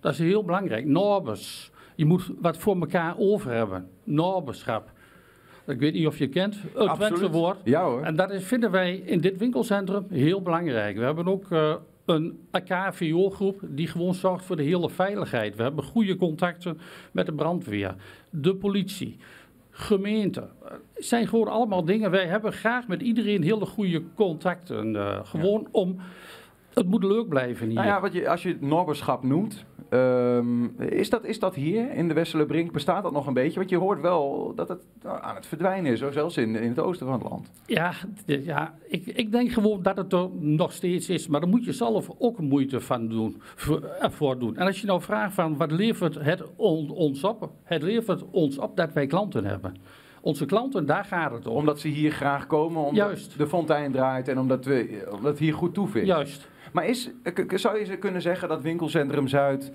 [0.00, 0.84] Dat is heel belangrijk.
[0.86, 1.70] Norbers.
[1.96, 3.88] Je moet wat voor elkaar over hebben.
[4.04, 4.90] Norberschap.
[5.68, 6.94] Ik weet niet of je kent het.
[6.94, 7.56] Twentse woord.
[7.64, 8.02] Ja hoor.
[8.02, 10.96] En dat is, vinden wij in dit winkelcentrum heel belangrijk.
[10.96, 15.56] We hebben ook eh, een KVO-groep die gewoon zorgt voor de hele veiligheid.
[15.56, 16.78] We hebben goede contacten
[17.12, 17.94] met de brandweer,
[18.30, 19.16] de politie,
[19.70, 20.48] gemeente.
[20.94, 22.10] Het zijn gewoon allemaal dingen.
[22.10, 24.96] Wij hebben graag met iedereen hele goede contacten.
[24.96, 25.96] eh, gewoon om...
[26.74, 27.74] Het moet leuk blijven hier.
[27.74, 31.92] Nou ja, wat je, als je het Norberschap noemt, ehm, is, dat, is dat hier
[31.92, 33.58] in de Westerlebrink, bestaat dat nog een beetje?
[33.58, 36.78] Want je hoort wel dat het nou, aan het verdwijnen is, zelfs in, in het
[36.78, 37.50] oosten van het land.
[37.66, 37.92] Ja,
[38.26, 41.28] ja ik, ik denk gewoon dat het er nog steeds is.
[41.28, 44.56] Maar daar moet je zelf ook moeite van doen, voor, eh, doen.
[44.56, 47.50] En als je nou vraagt van wat levert het on- ons op?
[47.64, 49.74] Het levert ons op dat wij klanten hebben.
[50.20, 51.56] Onze klanten, daar gaat het om.
[51.56, 53.38] Omdat ze hier graag komen, omdat Juist.
[53.38, 56.08] de fontein draait en omdat, we, omdat het hier goed toevindt.
[56.08, 56.48] Juist.
[56.72, 57.10] Maar is,
[57.54, 59.72] zou je kunnen zeggen dat winkelcentrum Zuid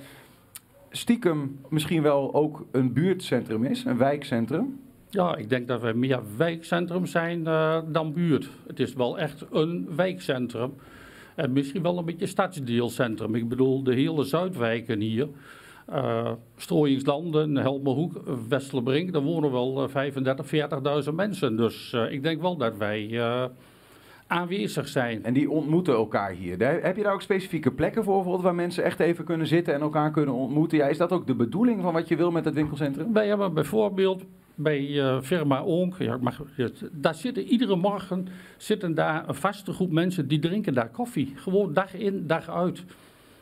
[0.90, 4.80] stiekem misschien wel ook een buurtcentrum is, een wijkcentrum?
[5.10, 8.50] Ja, ik denk dat wij meer wijkcentrum zijn eh, dan buurt.
[8.68, 10.74] Het is wel echt een wijkcentrum.
[11.36, 13.36] En misschien wel een beetje stadsdeelcentrum.
[13.36, 15.28] Ik bedoel, de hele Zuidwijken hier.
[15.86, 19.14] eh Strooingslanden, Helmerhoek, Westerlebrink.
[19.14, 20.12] Daar wonen wel eh,
[21.04, 21.56] 35.000, 40.000 mensen.
[21.58, 23.46] Dus eh, ik denk wel dat wij eh,
[24.34, 25.24] aanwezig zijn.
[25.24, 26.58] En die ontmoeten elkaar hier.
[26.58, 29.74] Daar- Heb je daar ook specifieke plekken voor, bijvoorbeeld, waar mensen echt even kunnen zitten
[29.74, 30.78] en elkaar kunnen ontmoeten?
[30.78, 33.14] Ja, is dat ook de bedoeling van wat je wil met het winkelcentrum?
[33.14, 34.24] Wij hebben bijvoorbeeld
[34.56, 36.42] bij eh, firma Onk, ja, mag,
[36.92, 41.34] daar zitten iedere morgen zitten daar een vaste groep mensen die drinken daar koffie.
[41.36, 42.84] Gewoon dag in, dag uit.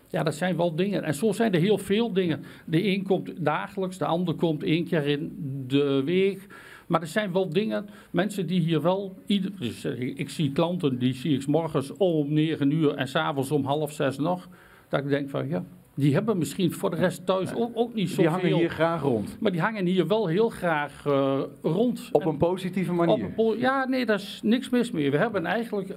[0.09, 1.03] Ja, dat zijn wel dingen.
[1.03, 2.43] En zo zijn er heel veel dingen.
[2.65, 5.35] De een komt dagelijks, de ander komt één keer in
[5.67, 6.47] de week.
[6.91, 9.15] Maar er zijn wel dingen, mensen die hier wel...
[9.25, 13.65] Ieder, dus, ik zie klanten, die zie ik morgens om 9 uur en s'avonds om
[13.65, 14.47] half zes nog.
[14.89, 15.63] Dat ik denk van, ja,
[15.95, 18.23] die hebben misschien voor de rest thuis ook, ook niet zoveel.
[18.23, 19.37] Die hangen hier graag rond.
[19.39, 22.09] Maar die hangen hier wel heel graag eh, rond.
[22.11, 23.13] Op een positieve manier.
[23.13, 25.11] Op een po- ja, nee, daar is niks mis mee.
[25.11, 25.95] We hebben eigenlijk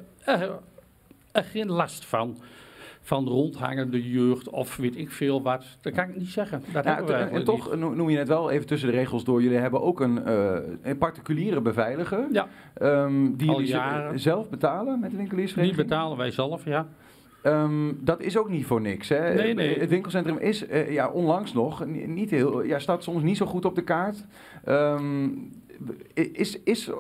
[1.32, 2.36] er geen last van.
[3.06, 5.64] Van rondhangende jeugd of weet ik veel wat.
[5.80, 6.62] Dat kan ik niet zeggen.
[6.72, 9.42] Dat en, toch noem je het wel even tussen de regels door.
[9.42, 12.26] Jullie hebben ook een, eh, een particuliere beveiliger.
[12.32, 12.48] Ja.
[12.74, 14.20] ehm, die Al jullie jaren.
[14.20, 15.88] zelf betalen met de Die winkeliersvereniging.
[15.88, 16.86] betalen wij zelf, ja.
[17.42, 19.08] Ehm, dat is ook niet voor niks.
[19.08, 19.34] Hè?
[19.34, 19.78] Nee, nee.
[19.78, 23.46] Het winkelcentrum is eh, ja, onlangs nog ni- niet heel, ja, staat soms niet zo
[23.46, 24.24] goed op de kaart.
[24.64, 25.28] Ehm,
[26.14, 26.90] is, is,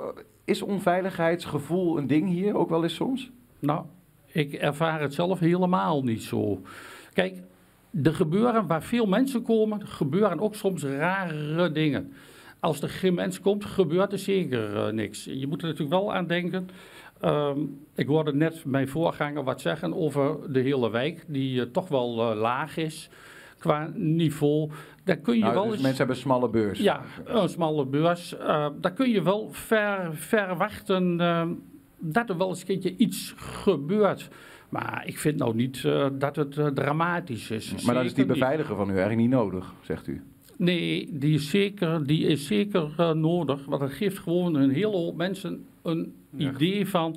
[0.44, 3.30] is onveiligheidsgevoel een ding hier ook wel eens soms?
[3.58, 3.84] Nou,
[4.34, 6.62] ik ervaar het zelf helemaal niet zo.
[7.12, 7.42] Kijk,
[8.02, 12.12] er gebeuren waar veel mensen komen, gebeuren ook soms rare dingen.
[12.60, 15.24] Als er geen mens komt, gebeurt er zeker eh, niks.
[15.24, 16.68] Je moet er natuurlijk wel aan denken.
[17.20, 17.58] Ehm,
[17.94, 22.30] ik hoorde net mijn voorganger wat zeggen over de hele wijk, die eh, toch wel
[22.30, 23.10] eh, laag is
[23.64, 24.70] qua niveau.
[25.04, 25.80] Daar kun je Nou, wel dus eens...
[25.82, 26.78] mensen hebben een smalle beurs.
[26.78, 28.36] Ja, een smalle beurs.
[28.36, 31.46] Eh, daar kun je wel ver, verwachten eh,
[32.12, 34.28] dat er wel eens een keertje iets gebeurt.
[34.68, 37.82] Maar ik vind nou niet eh, dat het eh, dramatisch is.
[37.84, 40.22] Maar dan is die beveiliger van u eigenlijk niet nodig, zegt u.
[40.56, 43.64] Nee, die is zeker, die is zeker eh, nodig.
[43.64, 47.16] Want het geeft gewoon een hele hoop mensen een idee van...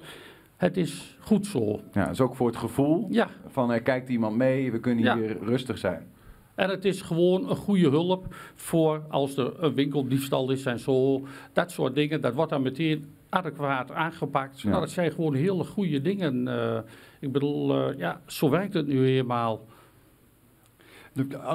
[0.57, 1.79] het is goed zo.
[1.93, 3.29] Ja, dat is ook voor het gevoel Ja.
[3.47, 5.15] van er kijkt iemand mee, we kunnen Ja.
[5.17, 6.07] hier rustig zijn.
[6.55, 11.27] En het is gewoon een goede hulp voor als er een winkeldiefstal is en zo.
[11.53, 14.61] Dat soort dingen, dat wordt dan meteen adequaat aangepakt.
[14.61, 14.69] Ja.
[14.69, 16.47] Nou, dat zijn gewoon hele goede dingen.
[16.47, 16.79] eh.
[17.19, 19.65] ik bedoel, eh, ja, zo werkt het nu helemaal.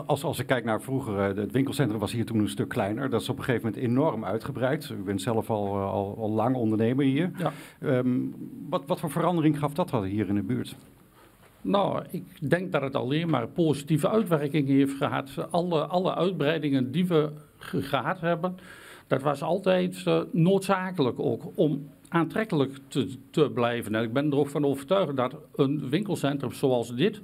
[0.06, 3.10] Als, als ik kijk naar vroeger, eh, het winkelcentrum was hier toen een stuk kleiner.
[3.10, 4.88] Dat is op een gegeven moment enorm uitgebreid.
[4.88, 7.30] U bent zelf al, al, al lang ondernemer hier.
[7.38, 7.52] Ja.
[7.80, 8.18] Ehm,
[8.68, 10.76] wat, wat voor verandering gaf dat hier in de buurt?
[11.60, 15.46] Nou, ik denk dat het alleen maar positieve uitwerking heeft gehad.
[15.50, 18.56] Alle, alle uitbreidingen die we ge- gehad hebben,
[19.12, 23.94] dat was altijd eh, noodzakelijk ook om aantrekkelijk te, te blijven.
[23.94, 27.20] En ik ben er ook van overtuigd dat een winkelcentrum zoals dit,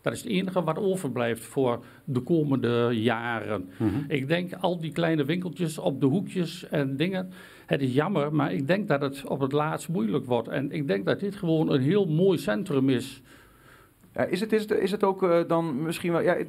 [0.00, 3.68] dat is het enige wat overblijft voor de komende jaren.
[4.08, 7.30] Ik denk al die kleine winkeltjes op de hoekjes en dingen.
[7.66, 10.48] Het is jammer, maar ik denk dat het op het laatst moeilijk wordt.
[10.48, 13.22] En ik denk dat dit gewoon een heel mooi centrum is.
[14.14, 16.20] Ja, is, het, is, het, is het ook eh, dan misschien wel...
[16.20, 16.48] Ja, ik,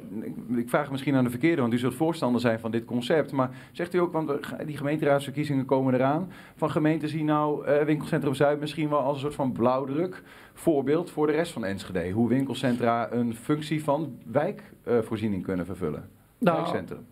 [0.56, 3.32] ik vraag misschien aan de verkeerde, want u zult voorstander zijn van dit concept.
[3.32, 4.32] Maar zegt u ook, want
[4.66, 6.32] die gemeenteraadsverkiezingen komen eraan...
[6.56, 10.22] van gemeenten zien nou eh, Winkelcentrum Zuid misschien wel als een soort van blauwdruk...
[10.54, 12.10] voorbeeld voor de rest van Enschede.
[12.10, 16.08] Hoe winkelcentra een functie van wijkvoorziening kunnen vervullen.
[16.38, 17.06] Nou, Wijkcentrum.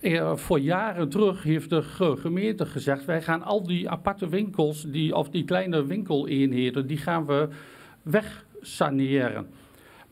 [0.00, 4.82] Eh, voor jaren terug heeft de ge- gemeente gezegd: wij gaan al die aparte winkels,
[4.82, 7.48] die, of die kleine winkeleenheden, die gaan we
[8.02, 9.46] wegsaneren.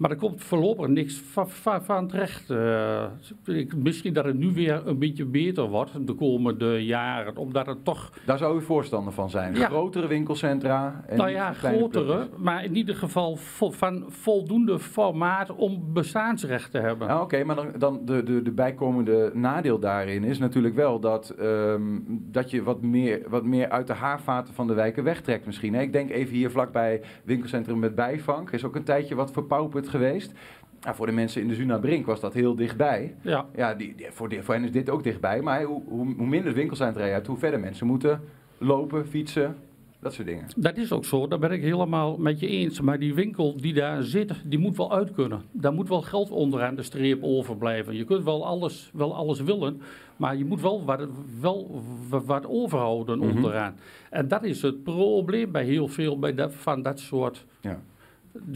[0.05, 2.51] Maar er komt voorlopig niks van, van, van terecht.
[2.51, 3.05] Eh,
[3.45, 7.85] ik, misschien dat het nu weer een beetje beter wordt de komende jaren, omdat het
[7.85, 9.55] toch Daar zou u voorstander van zijn.
[9.55, 9.67] Ja.
[9.67, 11.05] Grotere winkelcentra.
[11.07, 16.79] En nou ja, grotere, maar in ieder geval vo- van voldoende formaat om bestaansrecht te
[16.79, 17.09] hebben.
[17.09, 21.31] Ja, Oké, maar dan, dan de, de, de bijkomende nadeel daarin is natuurlijk wel dat,
[21.31, 25.75] ehm, dat je wat meer, wat meer uit de haarvaten van de wijken wegtrekt misschien.
[25.75, 25.81] Hè?
[25.81, 28.51] Ik denk even hier vlakbij winkelcentrum met bijvang.
[28.51, 30.33] Is ook een tijdje wat verpauperd geweest.
[30.81, 33.15] Nou, voor de mensen in de Zuna Brink was dat heel dichtbij.
[33.21, 33.47] Ja.
[33.57, 35.41] Ja, die, die- voor, die- voor hen is dit ook dichtbij.
[35.43, 38.21] Maar hoe, hoe, hoe minder winkelcentra je hebt, hoe verder mensen moeten
[38.59, 39.57] lopen, fietsen,
[40.01, 40.47] dat soort dingen.
[40.57, 42.81] Dat is ook zo, daar ben ik helemaal met je eens.
[42.81, 45.43] Maar die winkel die daar zit, die moet wel uit kunnen.
[45.53, 47.97] Daar moet wel geld onderaan de streep overblijven.
[47.97, 49.81] Je kunt wel alles, wel alles willen,
[50.17, 51.09] maar je moet wel wat,
[51.41, 53.29] wel wa- wat overhouden Mhm.
[53.37, 53.75] onderaan.
[54.11, 57.81] En dat is het probleem bij heel veel bij dat, van dat soort Ja.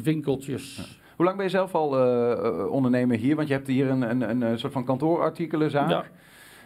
[0.03, 0.99] winkeltjes.
[1.19, 3.37] Hoe lang ben je zelf al eh, eh, ondernemer hier?
[3.37, 5.91] Want je hebt hier een, een, een, soort van kantoorartikelenzaak.
[5.91, 6.05] Ja.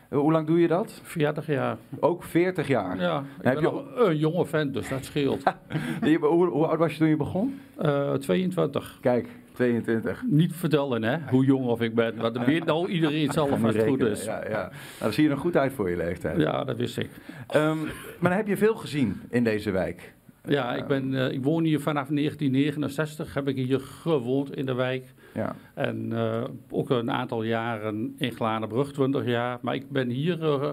[0.09, 1.01] Eh, hoe lang doe je dat?
[1.03, 1.77] 40 jaar.
[2.01, 3.01] Ook 40 jaar?
[3.01, 5.43] Ja, ik heb ben je nog een jonge vent, dus dat scheelt.
[6.03, 7.61] Je- hoe, hoe oud was je toen je begon?
[7.79, 8.99] Eh 22.
[9.01, 10.23] Kijk, 22.
[10.27, 13.75] Niet vertellen hè, hoe jong of ik ben, want dan weet nou iedereen zelf wat
[13.75, 14.25] niet goed is.
[14.25, 14.51] Ja, ja.
[14.51, 16.41] Nou, dan zie je er goed uit voor je leeftijd.
[16.41, 17.11] Ja, dat wist ik.
[17.47, 17.79] Ehm,
[18.19, 20.13] maar dan heb je veel gezien in deze wijk.
[20.45, 24.75] Ja, ik, ben, eh, ik woon hier vanaf 1969, heb ik hier gewoond in de
[24.75, 25.15] wijk.
[25.35, 25.57] Ja.
[25.75, 29.59] En eh, ook een aantal jaren in Glanenbrug, 20 jaar.
[29.63, 30.73] Maar ik ben hier eh,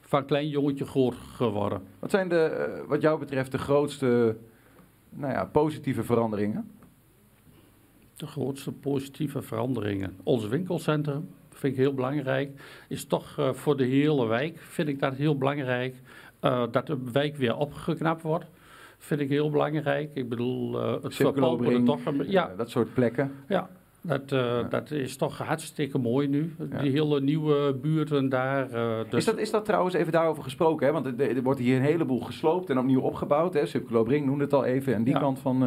[0.00, 1.82] van klein jongetje groot geworden.
[1.98, 4.36] Wat zijn de, wat jou betreft de grootste
[5.10, 6.70] nou ja, positieve veranderingen?
[8.16, 10.16] De grootste positieve veranderingen.
[10.22, 12.60] Ons winkelcentrum vind ik heel belangrijk.
[12.88, 15.94] Is toch voor de hele wijk, vind ik dat heel belangrijk.
[16.70, 18.46] Dat de wijk weer opgeknapt wordt,
[19.04, 20.10] vind ik heel belangrijk.
[20.14, 22.04] Ik bedoel, eh het verpauperen toch...
[22.04, 23.32] een- ja, eh, dat soort plekken.
[23.48, 23.68] Ja,
[24.00, 26.54] dat, eh, dat is toch hartstikke mooi nu.
[26.80, 28.68] Die hele nieuwe buurten daar.
[29.08, 30.86] dus Is, dat, is dat trouwens even daarover gesproken?
[30.86, 30.92] Hè?
[30.92, 33.54] Want er, er wordt hier een heleboel gesloopt en opnieuw opgebouwd.
[33.54, 33.66] Hè?
[33.66, 34.94] Subculobring noemde het al even.
[34.94, 35.20] En die Ja.
[35.20, 35.62] kant van.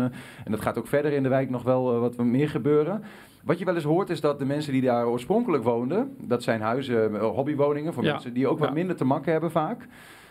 [0.45, 3.04] en dat gaat ook verder in de wijk nog wel wat meer gebeuren.
[3.43, 6.62] Wat je wel eens hoort is dat de mensen die daar oorspronkelijk woonden, dat zijn
[6.62, 9.88] huizen, hobbywoningen voor mensen die ook wat minder te makken hebben vaak.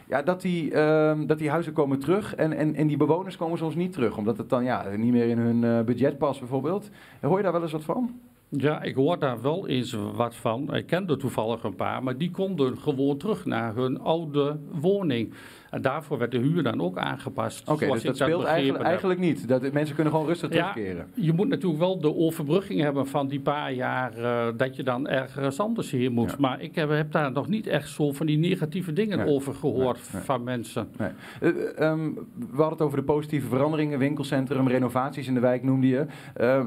[0.09, 3.59] Ja, dat die, ehm, dat die huizen komen terug en, en, en die bewoners komen
[3.59, 4.17] soms niet terug.
[4.17, 6.90] Omdat het dan ja, niet meer in hun eh, budget past bijvoorbeeld.
[7.21, 8.21] Hoor je daar wel eens wat van?
[8.49, 10.75] Ja, ik hoor daar wel eens wat van.
[10.75, 15.35] Ik kende toevallig een paar, maar die konden gewoon terug naar hun oude woning.
[15.74, 17.68] En daarvoor werd de huur dan ook aangepast.
[17.68, 19.48] Oké, dus ik dat speelt eigenlijk, eigenlijk niet.
[19.48, 21.06] Dat, mensen kunnen gewoon rustig Ja, terugkeren.
[21.14, 25.08] je moet natuurlijk wel de overbrugging hebben van die paar jaar eh, dat je dan
[25.08, 26.38] ergens anders heen moet.
[26.38, 29.26] Maar ik heb, heb daar nog niet echt zo van die negatieve dingen Nee.
[29.26, 30.88] over gehoord Nee, van mensen.
[30.98, 31.08] Nee.
[31.40, 35.62] Eh, eh, ehm, we hadden het over de positieve veranderingen, winkelcentrum, renovaties in de wijk
[35.62, 36.06] noemde je.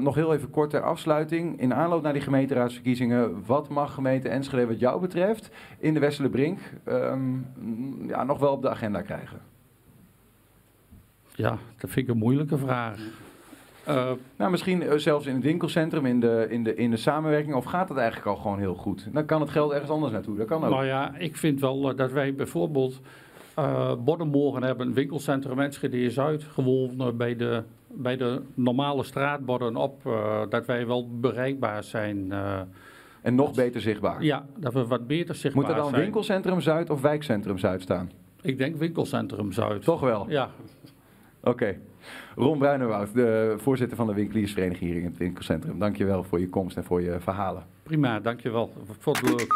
[0.00, 1.60] Nog heel even kort ter afsluiting.
[1.60, 6.36] In aanloop naar die gemeenteraadsverkiezingen, wat mag gemeente Enschede wat jou betreft in de Westelijke
[6.36, 7.20] Brink ehm,
[8.06, 9.38] ja, nog wel op de agenda krijgen?
[11.34, 12.98] Ja, dat vind ik een moeilijke vraag.
[13.84, 17.54] Eh, Nou, misschien eh, zelfs in het winkelcentrum, in de, in, de, in de samenwerking,
[17.54, 19.08] of gaat het eigenlijk al gewoon heel goed?
[19.12, 20.70] Dan kan het geld ergens anders naartoe, dat kan ook.
[20.70, 23.00] Nou ja, ik vind wel eh, dat wij bijvoorbeeld
[23.54, 29.76] eh borden mogen hebben, een winkelcentrum Enschede Zuid, gewoon bij, de, bij de normale straatborden
[29.76, 32.32] op, eh, dat wij wel bereikbaar zijn.
[32.32, 32.60] eh.
[33.22, 34.22] En nog beter zichtbaar.
[34.22, 36.02] Ja, dat we wat beter zichtbaar Moet er dan zijn.
[36.02, 38.10] winkelcentrum Zuid of wijkcentrum Zuid staan?
[38.48, 39.82] Ik denk winkelcentrum Zuid.
[39.82, 40.30] Toch wel?
[40.30, 40.50] Ja.
[41.40, 41.76] Oké.
[42.36, 45.78] Ron Bruinewoud, de voorzitter van de winkeliersvereniging hier in het winkelcentrum.
[45.78, 47.62] Dankjewel voor je komst en voor je verhalen.
[47.88, 48.72] Prima, dankjewel.
[49.22, 49.52] Leuk.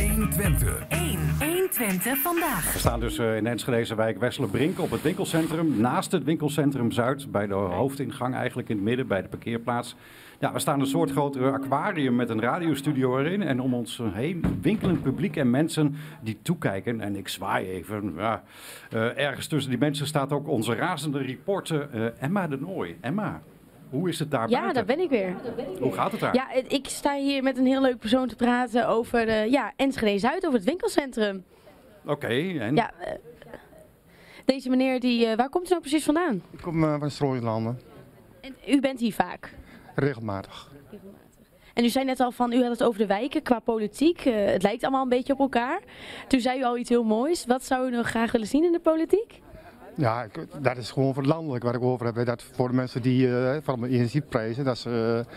[0.00, 0.84] 120.
[0.88, 1.18] 1.
[1.38, 2.72] 120 vandaag.
[2.72, 5.80] We staan dus eh, in de Enschedeze wijk Wesselenbrink op het winkelcentrum.
[5.80, 9.96] Naast het winkelcentrum Zuid, bij de hoofdingang eigenlijk in het midden, bij de parkeerplaats.
[10.40, 13.42] Ja, we staan een soort grotere aquarium met een radiostudio erin.
[13.42, 17.00] En om ons heen winkelend publiek en mensen die toekijken.
[17.00, 18.14] En ik zwaai even.
[18.16, 18.42] Ja,
[18.90, 22.96] eh, ergens tussen die mensen staat ook onze razende reporter eh, Emma de Nooy.
[23.00, 23.42] Emma,
[23.92, 24.74] hoe is het daar Ja, buiten?
[24.86, 25.34] daar ben ik weer.
[25.80, 26.34] Hoe gaat het daar?
[26.34, 30.18] Ja, ik sta hier met een heel leuk persoon te praten over de, ja, Enschede
[30.18, 31.44] Zuid, over het winkelcentrum.
[32.06, 32.26] Oké,
[32.58, 32.74] en?
[32.76, 33.12] Ja, eh,
[34.44, 36.42] deze meneer, die, eh, waar komt u nou precies vandaan?
[36.50, 37.80] Ik kom eh, van Strooilanden,
[38.40, 39.54] En u bent hier vaak.
[39.94, 40.70] regelmatig.
[41.74, 44.20] En u zei net al van, u had het over de wijken qua politiek.
[44.24, 45.80] Eh, het lijkt allemaal een beetje op elkaar.
[46.28, 47.46] Toen zei u al iets heel moois.
[47.46, 49.40] Wat zou u nog graag willen zien in de politiek?
[49.94, 52.26] Ja, ik- dat is gewoon voor landelijk waar ik over heb.
[52.26, 55.34] Dat voor de mensen die, eh van de energieprijzen, dat ze eh,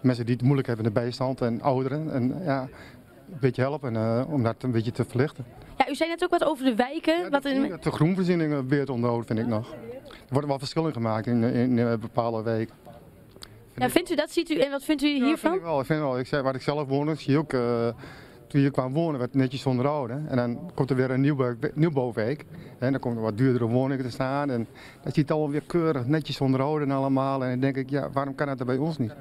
[0.00, 2.12] mensen die het moeilijk hebben in de bijstand en ouderen.
[2.12, 2.60] En ja,
[3.30, 5.44] een beetje helpen eh, om dat een beetje te verlichten.
[5.78, 7.30] Ja, u zei net ook wat over de wijken.
[7.30, 9.72] wat in, De groenvoorzieningen weer te onderhouden vind ik nog.
[10.08, 12.74] Er worden wel verschillen gemaakt in, in, bepaalde wijken.
[13.74, 14.30] ja, vindt u dat?
[14.30, 15.54] Ziet u, en wat vindt u Vind hiervan?
[15.54, 15.80] ik wel.
[15.80, 16.18] Ik vind wel.
[16.18, 17.52] Ik zei, waar ik zelf woon, zie je ook,
[18.48, 20.26] toen je kwam wonen, werd het netjes onderhouden.
[20.28, 22.44] En dan komt er weer een nieuwbouw, nieuwbouwwijk.
[22.78, 24.50] En dan komen er wat duurdere woningen te staan.
[24.50, 24.66] En
[25.02, 27.44] dan ziet allemaal weer keurig netjes onderhouden en allemaal.
[27.44, 29.14] En dan denk ik, ja, waarom kan dat er bij ons niet?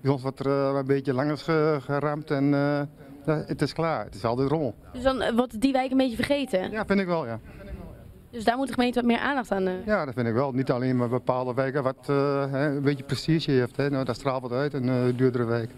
[0.00, 2.80] Bij ons wordt er eh, een beetje langer ge- geramd en eh,
[3.26, 4.04] ja, het is klaar.
[4.04, 4.74] Het is altijd rommel.
[4.92, 6.70] Dus dan eh, wordt die wijk een beetje vergeten?
[6.70, 7.40] Ja, vind ik wel, ja.
[8.30, 9.66] Dus daar moet de gemeente wat meer aandacht aan...
[9.66, 9.72] eh.
[9.86, 10.52] Ja, dat vind ik wel.
[10.52, 13.76] Niet alleen maar bepaalde wijken wat een beetje prestige heeft.
[13.76, 13.90] Hè.
[13.90, 15.70] Nou, dat straalt wat uit, een duurdere wijk.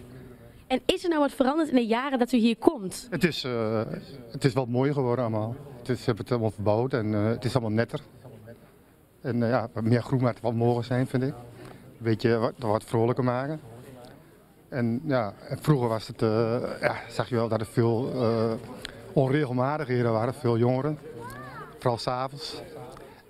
[0.69, 3.07] En is er nou wat veranderd in de jaren dat u hier komt?
[3.11, 3.83] Het is, eh,
[4.31, 5.57] het is wel mooi geworden allemaal.
[5.79, 8.01] Het is, ze hebben het allemaal verbouwd en eh, het is allemaal netter.
[9.21, 11.29] En eh, ja, wat meer groen had wel mogen zijn, vind ik.
[11.29, 13.61] Een beetje wat, wat vrolijker maken.
[14.69, 16.21] En ja, vroeger was het,
[16.81, 18.11] ja, zag je wel dat er veel
[19.13, 20.99] onregelmatigheden waren, veel jongeren.
[21.79, 22.63] Vooral s'avonds.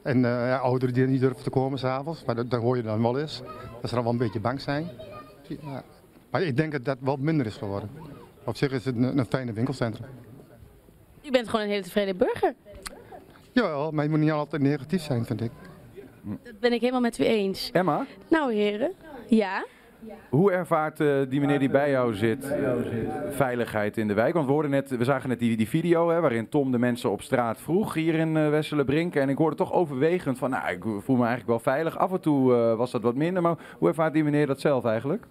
[0.03, 3.03] En ja, ouderen die niet durven te komen s'avonds, maar dat, dat hoor je dan
[3.03, 3.42] wel eens.
[3.81, 4.90] Dat ze dan wel een beetje bang zijn.
[5.42, 5.85] Ja.
[6.31, 7.91] Maar ik denk dat dat wel minder is geworden.
[8.45, 10.07] Op zich is het een, een fijne winkelcentrum.
[11.25, 12.55] U bent gewoon een hele tevreden burger.
[13.53, 15.51] Jawel, maar je moet niet altijd negatief zijn, vind ik.
[16.43, 17.71] Dat ben ik helemaal met u eens.
[17.73, 18.93] Emma, Nou heren,
[19.29, 19.64] ja?
[20.29, 22.55] hoe ervaart eh, die meneer die bij jou zit
[23.31, 24.35] veiligheid in de wijk?
[24.35, 27.11] Want we, hoorden net, we zagen net die, die video hè, waarin Tom de mensen
[27.11, 29.14] op straat vroeg hier in Wesselenbrink.
[29.14, 31.99] En ik hoorde toch overwegend van, nou, ik voel me eigenlijk wel veilig.
[31.99, 34.85] Af en toe eh, was dat wat minder, maar hoe ervaart die meneer dat zelf
[34.85, 35.27] eigenlijk?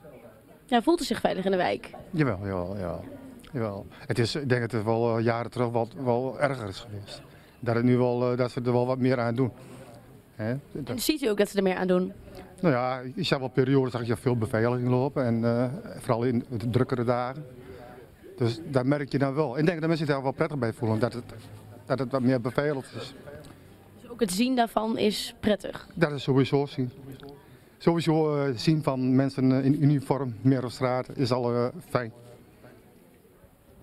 [0.68, 1.90] Ja, voelt u zich veilig in de wijk?
[2.12, 3.04] Jawel, jawel, jawel.
[3.52, 3.86] jawel.
[4.08, 7.22] Het is, ik denk dat het wel eh, jaren terug wel, wel erger is geweest.
[7.60, 9.52] Dat, het nu wel, eh, dat ze er wel wat meer aan doen.
[10.36, 10.56] Hè?
[10.72, 12.14] Dat- En ziet u ook dat ze er meer aan doen?
[12.62, 15.26] nou ja, je zag wel periodes dat je veel beveiliging lopen.
[15.26, 15.66] En eh,
[16.00, 17.46] vooral in de drukkere dagen.
[18.38, 19.58] Dus daar merk je dan wel.
[19.58, 21.00] Ik denk dat mensen zich daar wel prettig bij voelen.
[21.00, 21.24] Dat het,
[21.86, 23.14] dat het wat meer beveiligd is.
[24.02, 25.88] Dus ook het zien daarvan is prettig.
[25.94, 26.92] Dat is sowieso zien.
[27.78, 32.12] Sowieso eh, zien van mensen eh, in uniform meer op straat is al eh, fijn.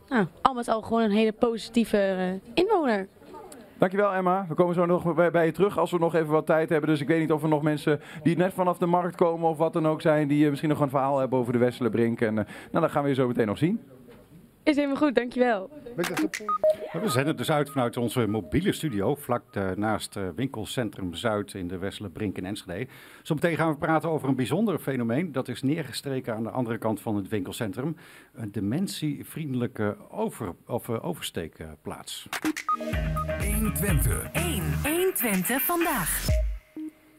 [0.08, 3.08] Nou, al met al gewoon een hele positieve eh, inwoner.
[3.78, 4.46] Dankjewel Emma.
[4.48, 6.90] We komen zo nog bij, bij je terug als we nog even wat tijd hebben.
[6.90, 9.56] Dus ik weet niet of er nog mensen die net vanaf de markt komen of
[9.56, 12.20] wat dan ook zijn, die misschien nog een verhaal hebben over de Wesselenbrink.
[12.20, 13.80] En eh, nou, dat gaan we je zo meteen nog zien.
[14.64, 15.70] Is helemaal goed, dankjewel.
[16.92, 21.68] We zenden dus uit vanuit onze mobiele studio, vlak eh, naast eh, winkelcentrum Zuid in
[21.68, 22.86] de Wesselenbrink in Enschede.
[23.22, 25.32] Zometeen gaan we praten over een bijzonder fenomeen.
[25.32, 27.96] Dat is neergestreken aan de andere kant van het winkelcentrum.
[28.34, 32.28] Een dementievriendelijke over, of, eh, oversteekplaats.
[33.38, 34.28] 120.
[34.32, 34.62] 1.
[34.82, 36.43] 120 vandaag.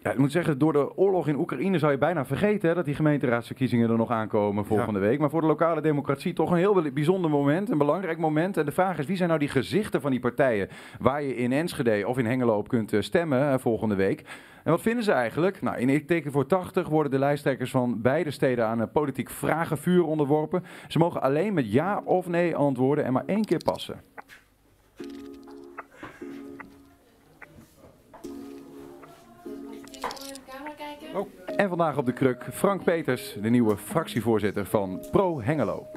[0.05, 2.85] Ja, ik moet zeggen, door de oorlog in Oekraïne zou je bijna vergeten hè, dat
[2.85, 5.19] die gemeenteraadsverkiezingen er nog aankomen volgende week.
[5.19, 8.57] Maar voor de lokale democratie toch een heel bijzonder moment, een belangrijk moment.
[8.57, 11.51] En de vraag is, wie zijn nou die gezichten van die partijen waar je in
[11.51, 14.23] Enschede of in Hengelo op kunt eh, stemmen eh, volgende week?
[14.63, 15.61] En wat vinden ze eigenlijk?
[15.61, 19.29] Nou, in Ik Teken voor 80 worden de lijsttrekkers van beide steden aan een politiek
[19.29, 20.63] vragenvuur onderworpen.
[20.87, 24.14] Ze mogen alleen met ja of nee antwoorden en maar één keer passen.
[31.15, 31.27] Oh.
[31.55, 35.87] En vandaag op de kruk Frank Peters, de nieuwe fractievoorzitter van Pro Hengelo.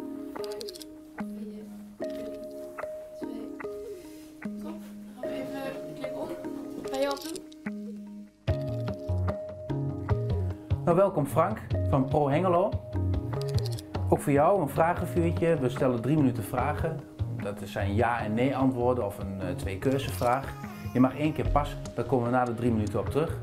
[10.85, 11.59] Nou, welkom Frank
[11.91, 12.71] van Pro Hengelo.
[14.09, 15.59] Ook voor jou een vragenvuurtje.
[15.59, 17.01] We stellen drie minuten vragen.
[17.43, 20.55] Dat zijn ja en nee antwoorden of een uh, twee keuzevraag.
[20.93, 23.39] Je mag één keer pas, daar komen we na de drie minuten op terug.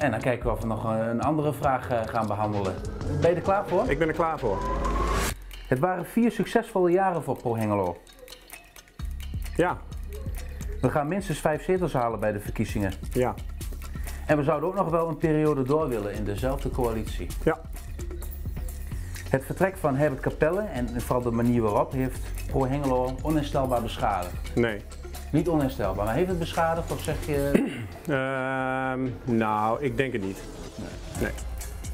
[0.00, 2.74] En dan kijken we of we nog een, andere vraag uh, gaan behandelen.
[3.20, 3.90] Ben je er klaar voor?
[3.90, 4.58] Ik ben er klaar voor.
[5.68, 7.96] Het waren vier succesvolle jaren voor Pro Hengelo.
[9.56, 9.78] Ja.
[10.80, 12.92] We gaan minstens vijf zetels halen bij de verkiezingen.
[13.12, 13.34] Ja.
[14.26, 17.26] En we zouden ook nog wel een periode door willen in dezelfde coalitie.
[17.44, 17.60] Ja.
[19.28, 24.54] Het vertrek van Herbert Capelle en vooral de manier waarop heeft Pro Hengelo onherstelbaar beschadigd.
[24.54, 24.80] Nee.
[25.30, 27.52] Niet onherstelbaar, maar heeft het beschadigd of zeg je...
[28.08, 30.42] uh, nou, ik denk het niet.
[30.76, 31.20] Nee.
[31.20, 31.32] nee.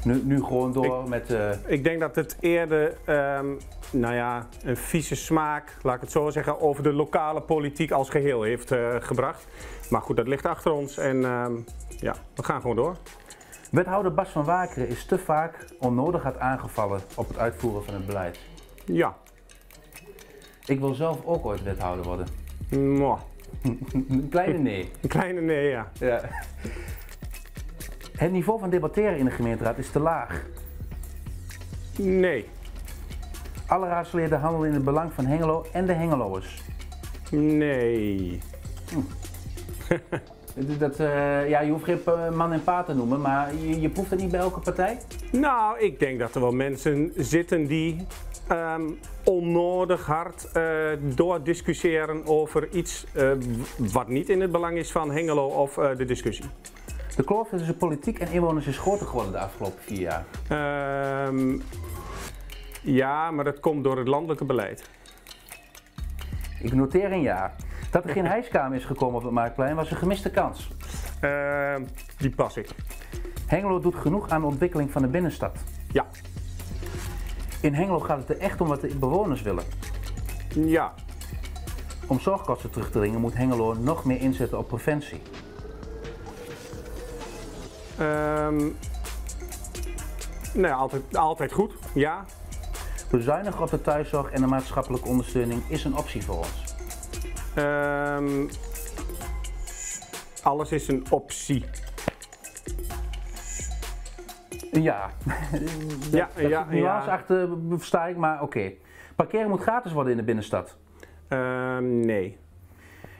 [0.03, 1.31] Nu, nu gewoon door ik, met...
[1.31, 1.49] Uh...
[1.65, 2.97] Ik denk dat het eerder,
[3.37, 3.57] um,
[3.91, 8.09] nou ja, een vieze smaak, laat ik het zo zeggen, over de lokale politiek als
[8.09, 9.47] geheel heeft uh, gebracht.
[9.89, 12.95] Maar goed, dat ligt achter ons en um, ja, we gaan gewoon door.
[13.71, 18.05] Wethouder Bas van Wakeren is te vaak onnodig had aangevallen op het uitvoeren van het
[18.05, 18.39] beleid.
[18.85, 19.15] Ja.
[20.65, 22.27] Ik wil zelf ook ooit wethouder worden.
[22.69, 23.19] Mwah.
[24.09, 24.91] een kleine nee.
[25.01, 25.91] Een kleine nee, ja.
[25.99, 26.21] ja.
[28.17, 30.45] Het niveau van debatteren in de gemeenteraad is te laag.
[31.97, 32.45] Nee.
[33.67, 36.61] Alle raadsleden handelen in het belang van Hengelo en de Hengeloers.
[37.31, 38.39] Nee.
[38.89, 38.99] Hm.
[40.77, 41.99] Dat, uh, ja, je hoeft geen
[42.35, 44.97] man en pa te noemen, maar je, je proeft het niet bij elke partij?
[45.31, 48.05] Nou, ik denk dat er wel mensen zitten die
[48.51, 53.31] um, onnodig hard uh, doordiscussiëren over iets uh,
[53.77, 56.45] wat niet in het belang is van Hengelo of de discussie.
[57.15, 60.25] De kloof tussen politiek en inwoners is groter geworden de afgelopen vier jaar.
[61.27, 61.61] Um,
[62.81, 64.89] ja, maar dat komt door het landelijke beleid.
[66.59, 67.55] Ik noteer een ja.
[67.91, 70.69] Dat er geen hijskamer is gekomen op het Marktplein was een gemiste kans.
[71.21, 71.75] Uh,
[72.17, 72.69] die pas ik.
[73.47, 75.57] Hengelo doet genoeg aan de ontwikkeling van de binnenstad.
[75.91, 76.05] Ja.
[77.61, 79.63] In Hengelo gaat het er echt om wat de bewoners willen.
[80.55, 80.93] Ja.
[82.07, 85.21] Om zorgkosten terug te dringen moet Hengelo nog meer inzetten op preventie.
[87.99, 88.77] Um,
[90.53, 92.25] nee, altijd, altijd goed, ja.
[93.11, 96.75] Bezuinigen op de thuiszorg en de maatschappelijke ondersteuning is een optie voor ons.
[97.55, 98.49] Um,
[100.43, 101.65] alles is een optie.
[104.71, 105.09] Ja,
[106.11, 107.13] ja, ja, nuance ja.
[107.13, 108.43] achter versta ik, maar oké.
[108.43, 108.77] Okay.
[109.15, 110.77] Parkeren moet gratis worden in de binnenstad.
[111.29, 112.37] Um, nee.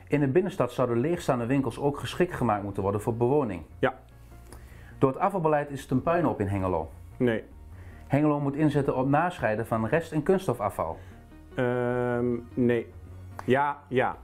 [0.08, 3.62] In de binnenstad zouden leegstaande winkels ook geschikt gemaakt moeten worden voor bewoning.
[3.80, 3.94] Ja.
[4.98, 6.92] Door het afvalbeleid is het een puinhoop in Hengelo.
[7.18, 7.44] Nee.
[8.08, 10.98] Hengelo moet inzetten op nascheiden van rest- en kunststofafval.
[11.56, 12.94] Um, nee.
[13.46, 14.18] Ja, ja.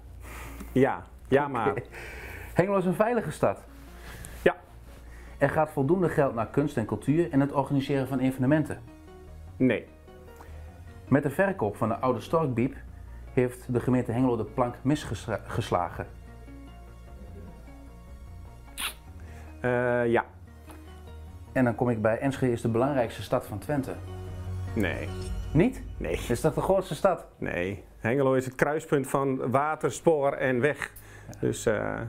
[0.71, 1.69] Ja, ja maar.
[1.69, 1.83] Okay.
[2.53, 3.63] Hengelo is een veilige stad.
[5.43, 8.81] Er gaat voldoende geld naar kunst en cultuur en het organiseren van evenementen.
[9.57, 9.85] Nee.
[11.07, 12.75] Met de verkoop van de oude Storkbiep
[13.33, 16.07] heeft de gemeente Hengelo de plank misgeslagen.
[19.61, 20.25] Uh, ja.
[21.53, 23.95] En dan kom ik bij Enschede is de belangrijkste stad van Twente.
[24.75, 25.07] Nee.
[25.53, 25.83] Niet?
[25.97, 26.19] Nee.
[26.29, 27.27] Is dat de grootste stad?
[27.37, 27.83] Nee.
[27.97, 30.91] Hengelo is het kruispunt van water, spoor en weg.
[31.27, 31.39] Ja.
[31.39, 31.99] Dus, uh...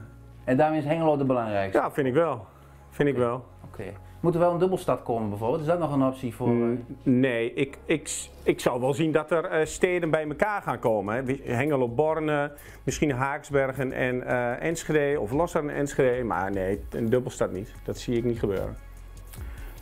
[0.43, 1.77] En daarmee is Hengelo de belangrijkste?
[1.77, 2.53] Ja, vind ik wel.
[2.95, 3.33] Vind ik wel.
[3.35, 3.81] Oké.
[3.81, 3.93] Okay.
[4.19, 5.61] Moet er wel een dubbelstad komen bijvoorbeeld?
[5.61, 6.47] Is dat nog een optie voor...
[6.47, 10.79] Mm, nee, ik, ik, ik zou wel zien dat er uh, steden bij elkaar gaan
[10.79, 11.15] komen.
[11.15, 11.53] Hè.
[11.53, 12.51] Hengelo, Borne,
[12.83, 16.23] misschien Haaksbergen en uh, Enschede of Losser en Enschede.
[16.23, 17.73] Maar nee, een dubbelstad niet.
[17.83, 18.75] Dat zie ik niet gebeuren.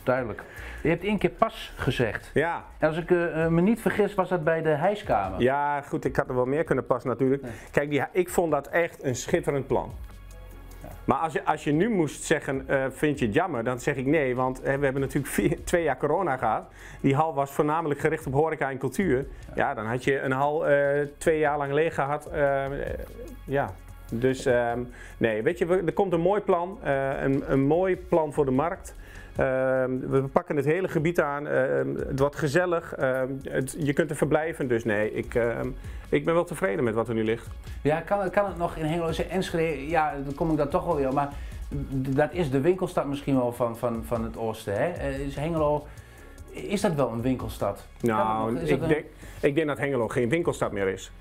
[0.02, 0.42] Duidelijk.
[0.82, 2.30] Je hebt één keer pas gezegd.
[2.34, 2.64] Ja.
[2.78, 5.40] En als ik uh, me niet vergis, was dat bij de hijskamer.
[5.40, 7.42] Ja, goed, ik had er wel meer kunnen passen natuurlijk.
[7.42, 7.52] Nee.
[7.70, 9.92] Kijk, die, ik vond dat echt een schitterend plan.
[11.04, 13.96] Maar als je, als je nu moest zeggen, uh, vind je het jammer, dan zeg
[13.96, 14.36] ik nee.
[14.36, 16.64] Want uh, we hebben natuurlijk vier, twee jaar corona gehad.
[17.00, 19.26] Die hal was voornamelijk gericht op horeca en cultuur.
[19.54, 20.64] Ja, dan had je een hal
[21.18, 22.30] twee jaar lang leeg gehad.
[23.44, 23.72] ja,
[24.10, 26.78] dus um, nee, weet je, er komt een mooi plan.
[26.82, 28.94] een, een mooi plan voor de markt.
[29.40, 31.46] Uh, we pakken het hele gebied aan.
[31.46, 31.52] Uh,
[32.08, 32.94] het wordt gezellig.
[33.42, 34.68] Het, je kunt er verblijven.
[34.68, 35.38] Dus nee, ik,
[36.08, 37.48] ik ben wel tevreden met wat er nu ligt.
[37.82, 39.88] Ja, kan, kan het nog in Hengelo Enschede?
[39.88, 41.12] Ja, dan kom ik daar toch wel weer.
[41.12, 41.28] Maar
[41.94, 44.74] dat is de winkelstad misschien wel van, van, van het oosten.
[44.76, 45.10] Hè?
[45.10, 45.86] is Hengelo.
[46.50, 47.86] Is dat wel een winkelstad?
[48.00, 48.88] Nou, ik, een...
[48.88, 49.04] denk,
[49.40, 51.12] ik denk dat Hengelo geen winkelstad meer is.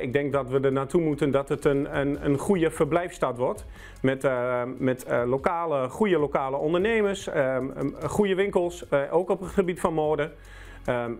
[0.00, 3.64] Ik denk dat we er naartoe moeten dat het een, een, een goede verblijfstad wordt.
[4.02, 9.80] Met, uh, met uh, lokale, goede lokale ondernemers, um, goede winkels, ook op het gebied
[9.80, 10.30] van mode.